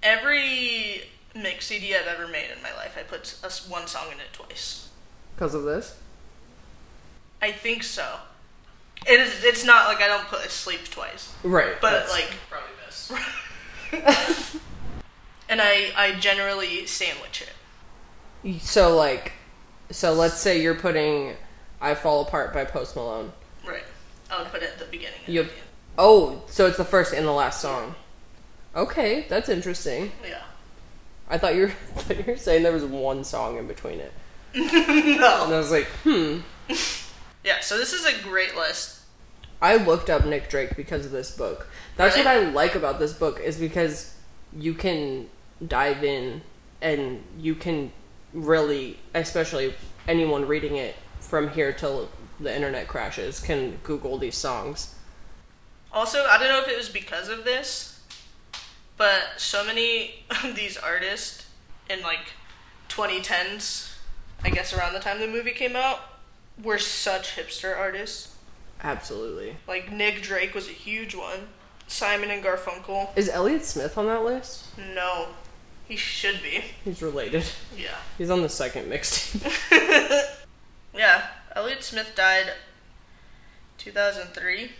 [0.02, 1.02] Every
[1.34, 4.32] mix CD I've ever made in my life, I put a one song in it
[4.32, 4.85] twice.
[5.36, 5.96] Because of this?
[7.42, 8.06] I think so.
[9.06, 9.44] It is.
[9.44, 11.74] It's not like I don't put asleep twice, Right.
[11.80, 13.12] but that's like, probably best.
[15.48, 17.42] and I I generally sandwich
[18.42, 18.60] it.
[18.62, 19.32] So like,
[19.90, 21.34] so let's say you're putting
[21.80, 23.32] "I Fall Apart" by Post Malone.
[23.66, 23.84] Right.
[24.30, 25.20] I would put it at the beginning.
[25.26, 25.50] and You- the.
[25.98, 27.94] Oh, so it's the first and the last song.
[28.74, 30.12] Okay, that's interesting.
[30.26, 30.42] Yeah.
[31.28, 34.00] I thought you were, I thought you were saying there was one song in between
[34.00, 34.12] it,
[34.88, 35.44] and no.
[35.44, 36.38] I was like, hmm.
[37.44, 37.60] Yeah.
[37.60, 39.00] So this is a great list.
[39.62, 41.68] I looked up Nick Drake because of this book.
[41.96, 42.26] That's Really?
[42.26, 44.14] what I like about this book is because
[44.56, 45.28] you can
[45.66, 46.42] dive in
[46.82, 47.90] and you can
[48.34, 49.74] really, especially
[50.06, 54.94] anyone reading it from here till the internet crashes, can Google these songs.
[55.90, 58.00] Also, I don't know if it was because of this,
[58.98, 61.46] but so many of these artists
[61.88, 62.32] in like
[62.90, 63.94] 2010s,
[64.46, 65.98] I guess around the time the movie came out,
[66.62, 68.32] were such hipster artists.
[68.80, 69.56] Absolutely.
[69.66, 71.48] Like Nick Drake was a huge one.
[71.88, 73.08] Simon and Garfunkel.
[73.16, 74.66] Is Elliott Smith on that list?
[74.78, 75.28] No,
[75.88, 76.62] he should be.
[76.84, 77.44] He's related.
[77.76, 77.96] Yeah.
[78.18, 80.32] He's on the second mixtape.
[80.94, 81.26] Yeah.
[81.54, 82.52] Elliott Smith died
[83.78, 84.70] 2003.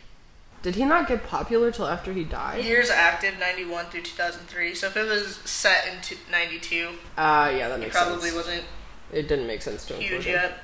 [0.63, 2.65] Did he not get popular till after he died?
[2.65, 4.75] Years active 91 through 2003.
[4.75, 6.89] So if it was set in t- 92,
[7.19, 8.35] Ah, yeah, that makes probably sense.
[8.35, 8.65] wasn't
[9.13, 10.35] It didn't make sense to huge include him.
[10.35, 10.59] yet.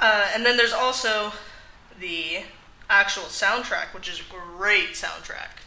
[0.00, 1.32] Uh, and then there's also
[2.00, 2.42] the
[2.90, 4.24] actual soundtrack, which is a
[4.56, 5.60] great soundtrack.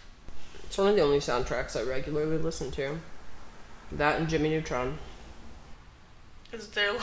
[0.64, 3.00] It's one of the only soundtracks I regularly listen to.
[3.92, 4.98] That and Jimmy Neutron.
[6.52, 6.94] Is there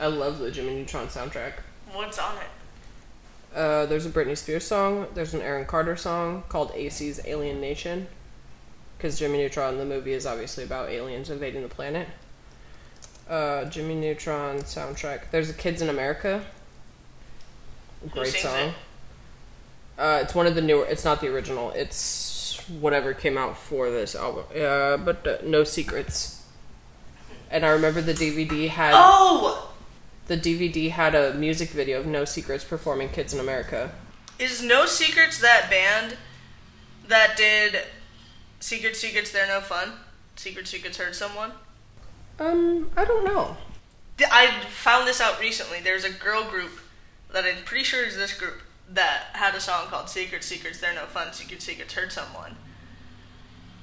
[0.00, 1.54] I love the Jimmy Neutron soundtrack.
[1.92, 3.56] what's on it?
[3.56, 5.06] Uh, there's a Britney Spears song.
[5.14, 8.08] There's an Aaron Carter song called AC's Alien Nation.
[8.96, 12.08] Because Jimmy Neutron, the movie, is obviously about aliens invading the planet.
[13.28, 15.30] Uh, Jimmy Neutron soundtrack.
[15.30, 16.44] There's a Kids in America.
[18.10, 18.68] Great song.
[18.70, 18.74] it?
[19.98, 20.84] Uh, it's one of the newer.
[20.86, 21.70] It's not the original.
[21.70, 24.44] It's whatever came out for this album.
[24.54, 26.42] Uh, but uh, No Secrets.
[27.50, 29.72] And I remember the DVD had Oh,
[30.26, 33.92] the DVD had a music video of No Secrets performing Kids in America.
[34.38, 36.16] is No Secrets that band
[37.06, 37.82] that did
[38.60, 39.92] Secret Secrets They're No Fun?
[40.36, 41.52] Secret Secrets Hurt Someone?
[42.38, 43.56] Um, I don't know.
[44.30, 45.80] I found this out recently.
[45.80, 46.80] There's a girl group
[47.32, 50.94] that I'm pretty sure is this group that had a song called Secret Secrets They're
[50.94, 52.56] No Fun, Secret Secrets Hurt Someone.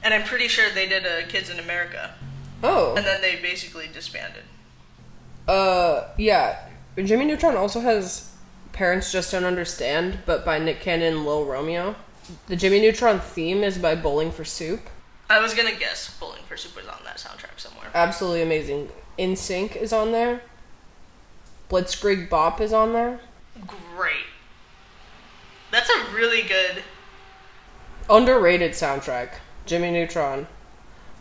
[0.03, 2.15] And I'm pretty sure they did a Kids in America.
[2.63, 2.95] Oh.
[2.95, 4.43] And then they basically disbanded.
[5.47, 6.67] Uh, yeah.
[6.97, 8.31] Jimmy Neutron also has
[8.73, 11.95] Parents Just Don't Understand, but by Nick Cannon and Lil Romeo.
[12.47, 14.81] The Jimmy Neutron theme is by Bowling for Soup.
[15.31, 17.89] I was gonna guess Bowling for Soup was on that soundtrack somewhere.
[17.95, 18.89] Absolutely amazing.
[19.17, 20.41] In Sync is on there.
[21.69, 23.21] Blitzkrieg Bop is on there.
[23.65, 24.25] Great.
[25.71, 26.83] That's a really good.
[28.09, 29.35] Underrated soundtrack.
[29.65, 30.47] Jimmy Neutron.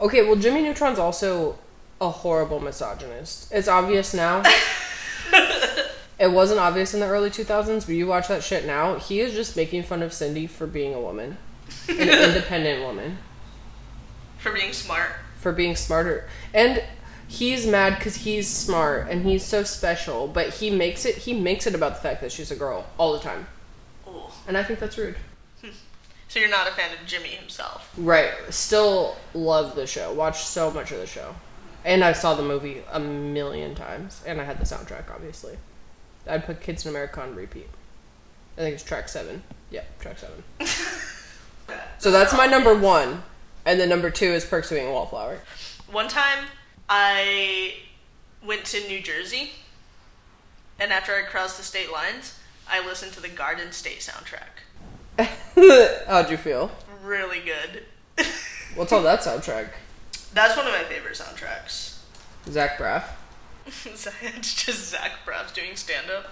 [0.01, 1.57] Okay, well, Jimmy Neutron's also
[2.01, 3.53] a horrible misogynist.
[3.53, 4.43] It's obvious now.
[6.19, 9.35] it wasn't obvious in the early 2000s, but you watch that shit now, he is
[9.35, 11.37] just making fun of Cindy for being a woman.
[11.89, 13.19] An independent woman.
[14.41, 15.13] For being smart.
[15.39, 16.29] For being smarter.
[16.53, 16.83] And
[17.29, 21.67] he's mad because he's smart and he's so special, but he makes it he makes
[21.67, 23.47] it about the fact that she's a girl all the time.
[24.09, 24.25] Ooh.
[24.49, 25.17] And I think that's rude.
[25.63, 25.71] Hmm.
[26.29, 27.93] So you're not a fan of Jimmy himself.
[27.97, 28.33] Right.
[28.51, 30.13] Still love the show.
[30.13, 31.35] Watched so much of the show.
[31.85, 34.23] And I saw the movie a million times.
[34.27, 35.57] And I had the soundtrack, obviously.
[36.27, 37.69] I'd put Kids in America on repeat.
[38.57, 39.43] I think it's track seven.
[39.71, 40.43] Yep, track seven.
[41.99, 43.23] so that's my number one.
[43.65, 45.39] And then number two is Perks of Being a Wallflower.
[45.91, 46.47] One time,
[46.89, 47.75] I
[48.45, 49.51] went to New Jersey,
[50.79, 52.39] and after I crossed the state lines,
[52.69, 54.61] I listened to the Garden State soundtrack.
[56.07, 56.71] How'd you feel?
[57.03, 57.85] Really good.
[58.75, 59.71] What's on that soundtrack?
[60.33, 61.99] That's one of my favorite soundtracks.
[62.49, 63.05] Zach Braff.
[63.67, 66.31] it's just Zach Braff doing stand up.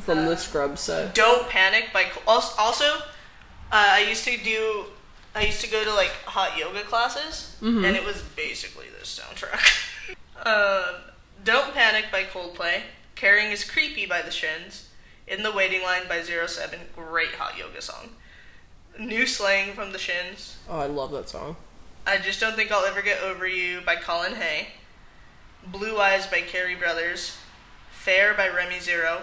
[0.00, 1.14] From the Scrub set.
[1.14, 3.00] Don't Panic by also uh,
[3.70, 4.86] I used to do
[5.34, 10.14] I used to go to like hot yoga classes and it was basically this soundtrack.
[10.46, 10.96] um,
[11.44, 12.82] Don't Panic by Coldplay,
[13.14, 14.88] Caring is Creepy by The Shins,
[15.28, 18.10] In the Waiting Line by Zero Seven, great hot yoga song.
[18.98, 21.56] New Slang from The Shins, Oh, I love that song.
[22.06, 24.68] I Just Don't Think I'll Ever Get Over You by Colin Hay,
[25.66, 27.36] Blue Eyes by Cary Brothers,
[27.92, 29.22] Fair by Remy Zero,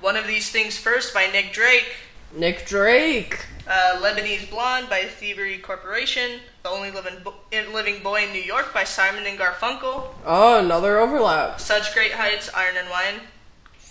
[0.00, 1.94] One of These Things First by Nick Drake,
[2.34, 3.46] Nick Drake.
[3.68, 7.34] Uh, Lebanese Blonde by Thievery Corporation, The Only Living, Bo-
[7.72, 11.60] Living Boy in New York by Simon and Garfunkel, Oh, another overlap.
[11.60, 13.20] Such Great Heights, Iron and Wine,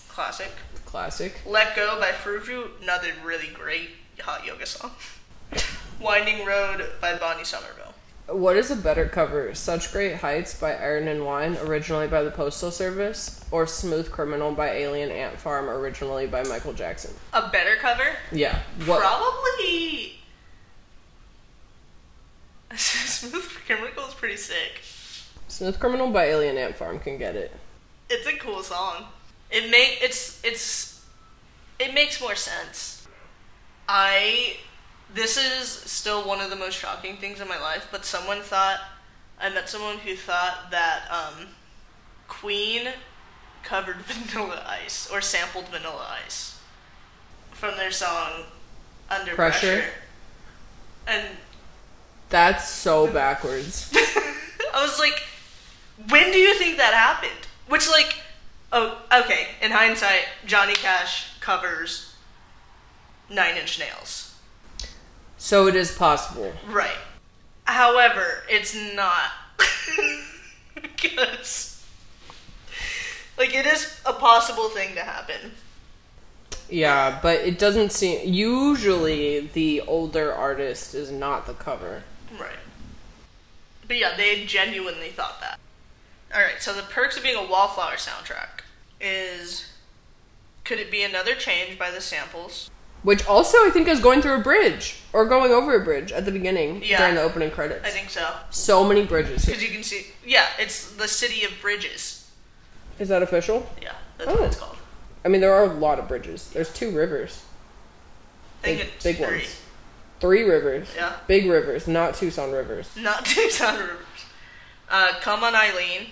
[0.10, 0.52] classic.
[0.86, 1.40] Classic.
[1.46, 4.92] Let Go by Frou, another really great hot yoga song.
[6.02, 7.87] Winding Road by Bonnie Somerville.
[8.28, 9.56] What is a better cover?
[9.56, 14.52] Such Great Heights by Iron and Wine, originally by the Postal Service, or Smooth Criminal
[14.52, 17.14] by Alien Ant Farm, originally by Michael Jackson?
[17.32, 18.18] A better cover?
[18.34, 18.60] Yeah.
[18.86, 19.00] What?
[19.00, 20.20] Probably.
[22.76, 24.82] Smooth Criminal is pretty sick.
[25.48, 27.54] Smooth Criminal by Alien Ant Farm can get it.
[28.10, 29.06] It's a cool song.
[29.50, 31.02] It make it's it's
[31.80, 33.08] it makes more sense.
[33.88, 34.58] I
[35.14, 38.80] this is still one of the most shocking things in my life, but someone thought
[39.40, 41.48] I met someone who thought that um,
[42.28, 42.90] Queen
[43.64, 46.60] covered Vanilla Ice or sampled Vanilla Ice
[47.52, 48.44] from their song
[49.10, 49.68] Under Pressure?
[49.68, 49.90] Pressure.
[51.08, 51.28] And
[52.30, 53.92] That's so backwards.
[53.96, 55.24] I was like,
[56.10, 57.48] when do you think that happened?
[57.68, 58.16] Which, like,
[58.72, 62.16] oh, okay, in hindsight, Johnny Cash covers
[63.30, 64.27] Nine Inch Nails.
[65.38, 66.54] So it is possible.
[66.68, 66.98] Right.
[67.66, 69.32] However, it's not.
[70.76, 71.86] because,
[73.38, 75.52] like, it is a possible thing to happen.
[76.70, 78.34] Yeah, but it doesn't seem.
[78.34, 82.04] Usually, the older artist is not the cover.
[82.40, 82.52] Right.
[83.88, 85.60] But yeah, they genuinely thought that.
[86.34, 88.64] Alright, so the perks of being a Wallflower soundtrack
[89.00, 89.72] is
[90.66, 92.70] could it be another change by the samples?
[93.04, 96.26] Which also, I think, is going through a bridge or going over a bridge at
[96.26, 96.98] the beginning Yeah.
[96.98, 97.86] during the opening credits.
[97.86, 98.28] I think so.
[98.50, 99.46] so many bridges.
[99.46, 102.30] Because you can see, yeah, it's the city of bridges.
[103.00, 103.70] Is that official?
[103.82, 104.34] Yeah, that's Oh.
[104.34, 104.78] what it's called.
[105.24, 106.50] I mean, there are a lot of bridges.
[106.52, 107.42] There's two rivers,
[108.64, 109.26] I think big, it's big three.
[109.26, 109.62] ones.
[110.20, 110.88] Three rivers.
[110.96, 112.90] Yeah, Big rivers, not Tucson rivers.
[112.96, 113.98] not Tucson Rivers.
[114.90, 116.08] Uh, Come on Eileen,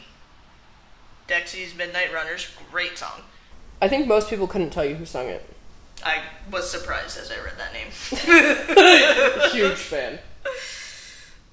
[1.28, 3.22] Dexy's Midnight Runners, great song.
[3.82, 5.50] I think most people couldn't tell you who sung it.
[6.04, 6.22] I
[6.52, 9.52] was surprised as I read that name.
[9.52, 10.20] Huge fan.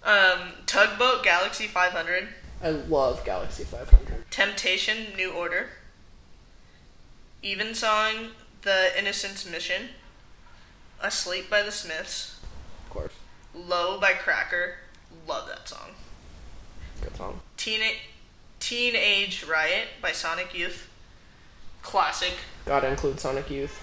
[0.05, 2.29] um, Tugboat Galaxy 500,
[2.63, 4.31] I love Galaxy 500.
[4.31, 5.69] Temptation New Order,
[7.43, 8.31] Evensong
[8.63, 9.89] The Innocence Mission,
[11.01, 12.39] Asleep by the Smiths,
[12.85, 13.13] Of course.
[13.55, 14.75] Low by Cracker,
[15.27, 15.91] love that song.
[17.01, 17.41] Good song.
[17.57, 17.97] Teen-
[18.61, 20.89] Teenage Riot by Sonic Youth,
[21.83, 22.35] classic.
[22.65, 23.82] Gotta include Sonic Youth.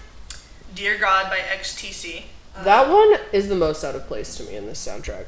[0.74, 2.24] Dear God by XTC.
[2.64, 5.26] That one is the most out of place to me in this soundtrack.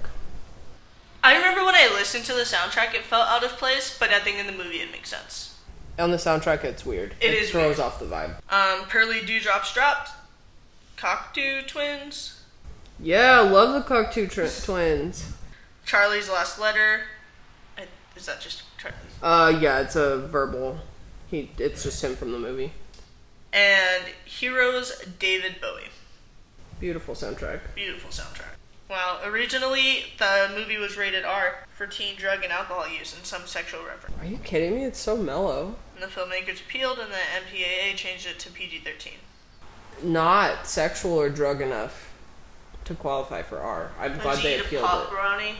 [1.24, 4.18] I remember when I listened to the soundtrack, it felt out of place, but I
[4.18, 5.58] think in the movie it makes sense.
[5.98, 7.14] On the soundtrack, it's weird.
[7.20, 7.80] It is throws weird.
[7.80, 8.34] off the vibe.
[8.50, 10.10] Um, Pearly Dewdrops Dropped,
[10.96, 12.40] Cocteau Twins,
[12.98, 15.32] Yeah, I love the Cocteau tr- twins.
[15.84, 17.02] Charlie's Last Letter.
[17.78, 17.82] I,
[18.16, 18.96] is that just Charlie?
[19.22, 20.78] Uh, yeah, it's a verbal.
[21.30, 22.72] He, it's just him from the movie.
[23.52, 25.90] And Heroes David Bowie.
[26.80, 27.60] Beautiful soundtrack.
[27.74, 28.56] Beautiful soundtrack.
[28.88, 33.46] Wow, originally the movie was rated R for teen drug and alcohol use and some
[33.46, 34.16] sexual reference.
[34.20, 34.84] Are you kidding me?
[34.84, 35.76] It's so mellow.
[35.94, 39.12] And the filmmakers appealed and the MPAA changed it to PG 13.
[40.02, 42.10] Not sexual or drug enough
[42.84, 43.92] to qualify for R.
[44.00, 45.10] I'm glad Does he they appealed pop it.
[45.10, 45.54] brownie?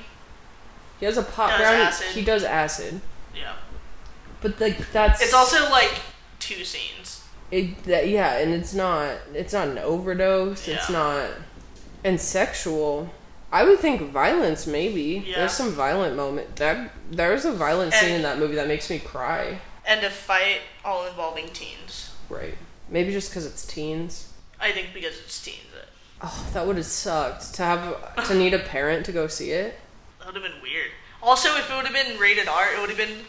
[0.99, 1.82] He has a pot Does brownie.
[1.84, 2.07] acid.
[2.09, 3.01] He does acid,
[3.34, 3.55] Yeah.
[4.40, 6.01] but like that's It's also like
[6.38, 7.01] two scenes.
[7.53, 7.84] It.
[7.84, 9.16] That, yeah, and it's not.
[9.34, 10.66] It's not an overdose.
[10.66, 11.30] It's not.
[12.05, 13.11] And sexual.
[13.53, 15.22] I would think violence maybe.
[15.26, 15.36] Yeah.
[15.40, 16.57] There's some violent moment.
[16.57, 19.61] That there's a violent scene And- in that movie that makes me cry.
[19.86, 22.11] And a fight all involving teens.
[22.28, 22.55] Right.
[22.88, 24.32] Maybe just because it's teens.
[24.61, 25.59] I think because it's teens.
[25.76, 25.88] It,
[26.24, 29.76] Oh, that would have sucked to have to need a parent to go see it.
[30.20, 30.90] that would have been weird.
[31.20, 33.24] Also, if it would have been rated R, it would have been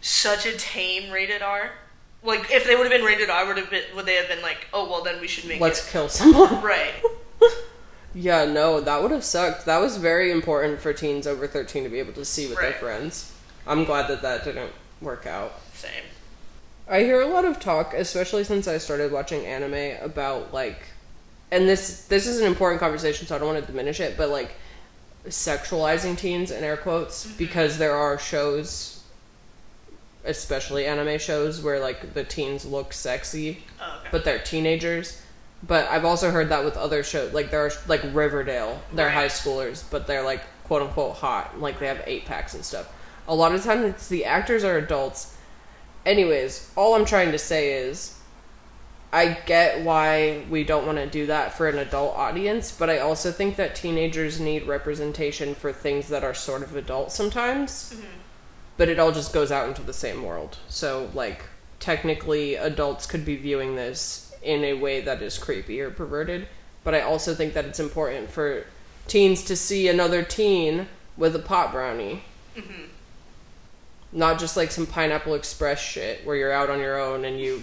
[0.00, 1.72] such a tame rated R.
[2.22, 4.42] Like if they would have been rated R, would have been would they have been
[4.42, 6.62] like, oh well, then we should make Let's it kill someone.
[6.62, 6.94] right.
[8.14, 9.66] Yeah, no, that would have sucked.
[9.66, 12.72] That was very important for teens over 13 to be able to see with their
[12.72, 13.32] friends.
[13.66, 15.52] I'm glad that that didn't work out.
[15.74, 16.02] Same.
[16.88, 20.80] I hear a lot of talk, especially since I started watching anime, about like,
[21.50, 24.30] and this this is an important conversation, so I don't want to diminish it, but
[24.30, 24.54] like
[25.26, 27.36] sexualizing teens in air quotes mm-hmm.
[27.36, 28.97] because there are shows,
[30.28, 34.08] especially anime shows, where like the teens look sexy, Oh, okay.
[34.12, 35.20] but they're teenagers.
[35.66, 39.14] But I've also heard that with other shows, like there are like Riverdale, they're Right.
[39.14, 42.86] high schoolers, but they're like quote unquote hot, like they have eight packs and stuff.
[43.26, 45.34] A lot of times, it's the actors are adults.
[46.06, 48.14] Anyways, all I'm trying to say is,
[49.12, 52.98] I get why we don't want to do that for an adult audience, but I
[52.98, 57.94] also think that teenagers need representation for things that are sort of adult sometimes.
[57.94, 58.06] Mm-hmm.
[58.78, 60.56] But it all just goes out into the same world.
[60.68, 61.42] So, like,
[61.80, 66.48] technically, adults could be viewing this in a way that is creepy or perverted.
[66.84, 68.64] But I also think that it's important for
[69.06, 72.22] teens to see another teen with a pot brownie.
[72.56, 72.84] Mm-hmm.
[74.12, 77.62] Not just like some Pineapple Express shit where you're out on your own and you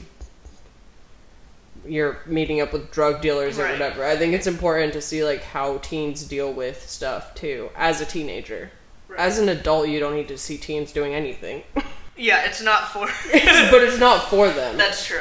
[1.87, 3.73] you're meeting up with drug dealers or Right.
[3.73, 4.03] whatever.
[4.03, 8.05] I think it's important to see like how teens deal with stuff too as a
[8.05, 8.71] teenager.
[9.17, 9.25] Right.
[9.25, 11.63] As an adult, you don't need to see teens doing anything.
[12.17, 13.07] Yeah, it's not for.
[13.31, 14.77] but it's not for them.
[14.77, 15.19] That's true.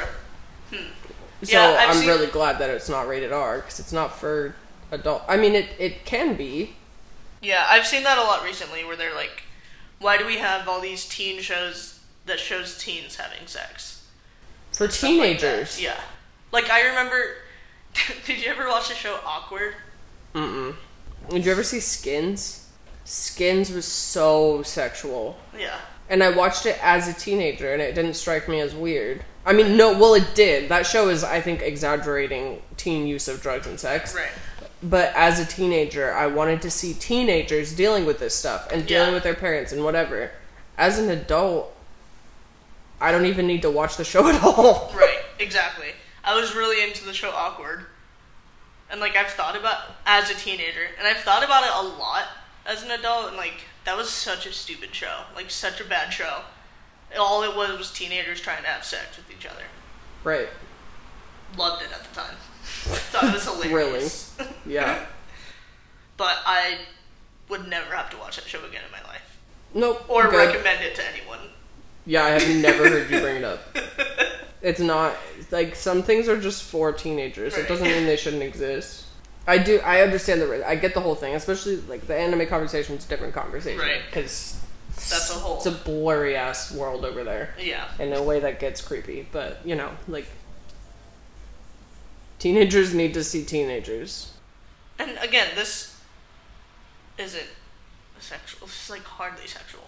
[0.69, 0.77] Hmm.
[1.43, 4.55] so yeah, I'm seen- really glad that it's not rated R because it's not for
[4.91, 5.23] adult.
[5.27, 6.73] I mean, it it can be.
[7.41, 9.43] Yeah, I've seen that a lot recently where they're like,
[9.99, 14.07] why do we have all these teen shows that shows teens having sex?
[14.71, 15.81] For Stuff like teenagers.
[15.81, 15.99] yeah.
[16.53, 17.21] Like I remember
[18.25, 19.73] did you ever watch the show Awkward?
[20.33, 20.75] Mm-mm.
[21.29, 22.64] Did you ever see Skins?
[23.05, 25.37] Skins was so sexual.
[25.57, 25.77] Yeah.
[26.09, 29.23] And I watched it as a teenager and it didn't strike me as weird.
[29.45, 30.69] I mean, no, well, it did.
[30.69, 34.15] That show is, I think, exaggerating teen use of drugs and sex.
[34.15, 34.29] Right.
[34.81, 39.09] But as a teenager, I wanted to see teenagers dealing with this stuff and dealing
[39.09, 39.13] Yeah.
[39.13, 40.31] with their parents and whatever.
[40.77, 41.75] As an adult,
[42.99, 44.91] I don't even need to watch the show at all.
[44.95, 45.89] Right, exactly.
[46.23, 47.85] I was really into the show Awkward.
[48.89, 52.25] And like I've thought about as a teenager, and I've thought about it a lot
[52.65, 56.11] as an adult, and like that was such a stupid show, like such a bad
[56.11, 56.41] show.
[57.19, 59.63] All it was was teenagers trying to have sex with each other.
[60.23, 60.49] Right.
[61.57, 62.35] Loved it at the time.
[62.63, 64.35] Thought it was hilarious.
[64.39, 64.51] really?
[64.65, 65.05] Yeah.
[66.17, 66.79] but I
[67.49, 69.37] would never have to watch that show again in my life,
[69.73, 70.03] Nope.
[70.09, 70.47] or good.
[70.53, 71.39] recommend it to anyone.
[72.07, 73.59] Yeah, I have never heard you bring it up.
[74.61, 75.13] It's not
[75.51, 77.55] like some things are just for teenagers.
[77.55, 79.04] It doesn't mean they shouldn't exist.
[79.47, 79.79] I do.
[79.79, 80.67] I understand the.
[80.67, 84.01] I get the whole thing, especially like the anime conversation is a different conversation Right.
[84.07, 84.59] because
[84.95, 85.57] That's a whole.
[85.57, 87.85] it's a blurry ass world over there yeah.
[87.99, 89.27] in a way that gets creepy.
[89.31, 90.25] But you know, like
[92.39, 94.31] teenagers need to see teenagers.
[94.97, 95.95] And again, this
[97.17, 97.47] isn't
[98.19, 98.67] sexual.
[98.67, 99.81] It's like hardly sexual.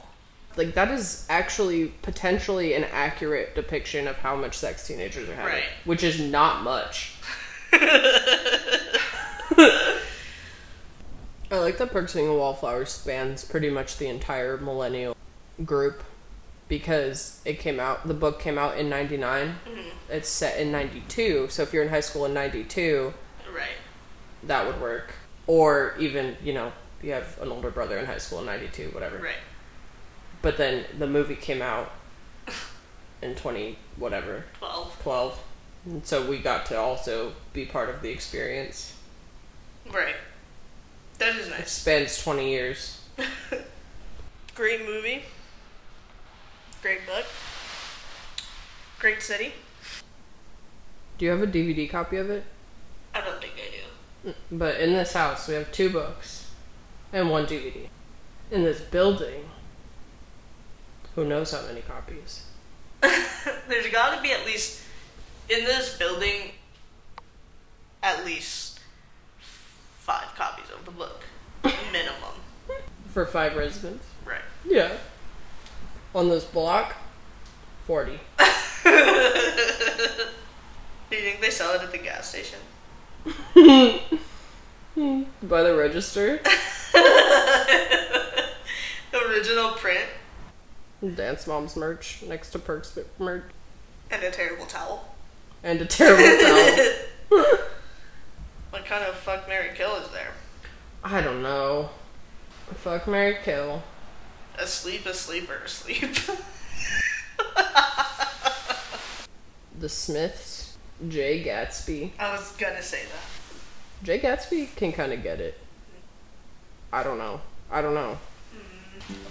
[0.55, 5.53] Like that is actually potentially an accurate depiction of how much sex teenagers are having,
[5.53, 5.64] Right.
[5.86, 7.16] which is not much.
[11.50, 15.16] I like that Perks Being a Wallflower spans pretty much the entire millennial
[15.64, 16.04] group
[16.68, 19.48] because it came out, the book came out in 99.
[19.48, 19.80] Mm-hmm.
[20.10, 23.14] It's set in 92, so if you're in high school in 92,
[23.56, 23.70] Right.
[24.43, 25.14] that would work.
[25.48, 29.18] Or even, you know, you have an older brother in high school in 92, whatever.
[29.18, 29.36] Right.
[30.41, 31.91] But then the movie came out
[33.22, 34.98] in 20, whatever, Twelve.
[35.02, 35.39] 12.
[35.86, 38.93] And so we got to also be part of the experience.
[39.92, 40.16] Right.
[41.20, 41.72] That is It nice.
[41.72, 43.02] spans 20 years.
[44.56, 45.24] Great movie.
[46.82, 47.26] Great book.
[49.00, 49.54] Great city.
[51.18, 52.44] Do you have a DVD copy of it?
[53.14, 54.30] I don't think I do.
[54.52, 56.52] Mm, but in this house, we have two books
[57.12, 57.88] and one DVD.
[58.52, 59.46] In this building,
[61.16, 62.44] who knows how many copies?
[63.02, 64.84] There's got to be at least
[65.50, 66.52] in this building
[68.04, 68.80] at least
[69.40, 71.22] five copies of the book
[71.92, 72.36] minimum.
[73.18, 74.05] For five residents?
[74.28, 74.41] Right.
[74.63, 74.91] Yeah.
[76.13, 76.95] On this block,
[77.88, 78.11] 40.
[78.11, 78.18] Do
[81.15, 82.59] you think they sell it at the gas station?
[85.41, 86.39] By the register.
[89.28, 90.05] Original print
[91.15, 93.45] Dance Mom's merch next to Perks merch.
[94.11, 95.15] and a terrible towel.
[95.63, 97.47] And a terrible towel.
[98.70, 100.34] What kind of fuck Mary kill is there?
[101.03, 101.89] I don't know.
[102.76, 103.82] Fuck Mary Kill.
[104.59, 106.15] asleep, asleep, or asleep.
[109.80, 110.76] The Smiths,
[111.07, 112.11] Jay Gatsby.
[112.20, 114.03] I was gonna say that.
[114.05, 115.57] Jay Gatsby can kind of get it.
[116.91, 117.41] I don't know.
[117.72, 118.18] I don't know.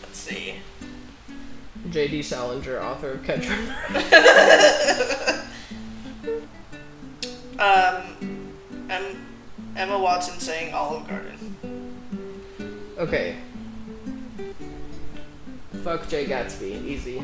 [0.02, 0.54] Let's see.
[1.90, 2.22] J.D.
[2.22, 3.56] Salinger, author of Catcher.
[7.58, 8.52] Um,
[8.90, 9.26] em-
[9.76, 11.56] Emma Watson saying Olive Garden.
[12.98, 13.36] Okay.
[15.82, 17.22] Fuck Jay Gatsby, easy.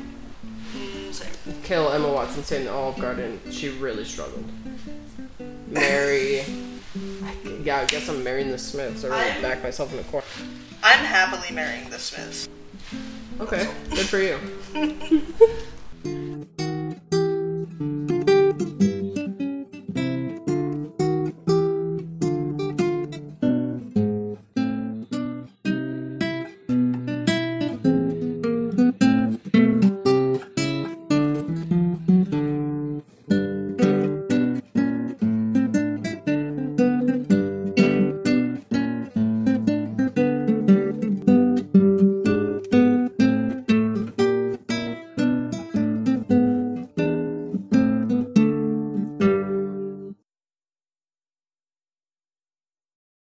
[1.10, 1.30] Same.
[1.64, 3.40] Kill Emma Watson saying the Olive Garden.
[3.50, 4.44] She really struggled.
[5.68, 6.44] Marry.
[7.62, 9.04] Yeah, I guess I'm marrying the Smiths.
[9.04, 10.26] I really back myself in the corner.
[10.82, 12.48] I'm happily marrying the Smiths.
[13.40, 14.38] Okay, good for you.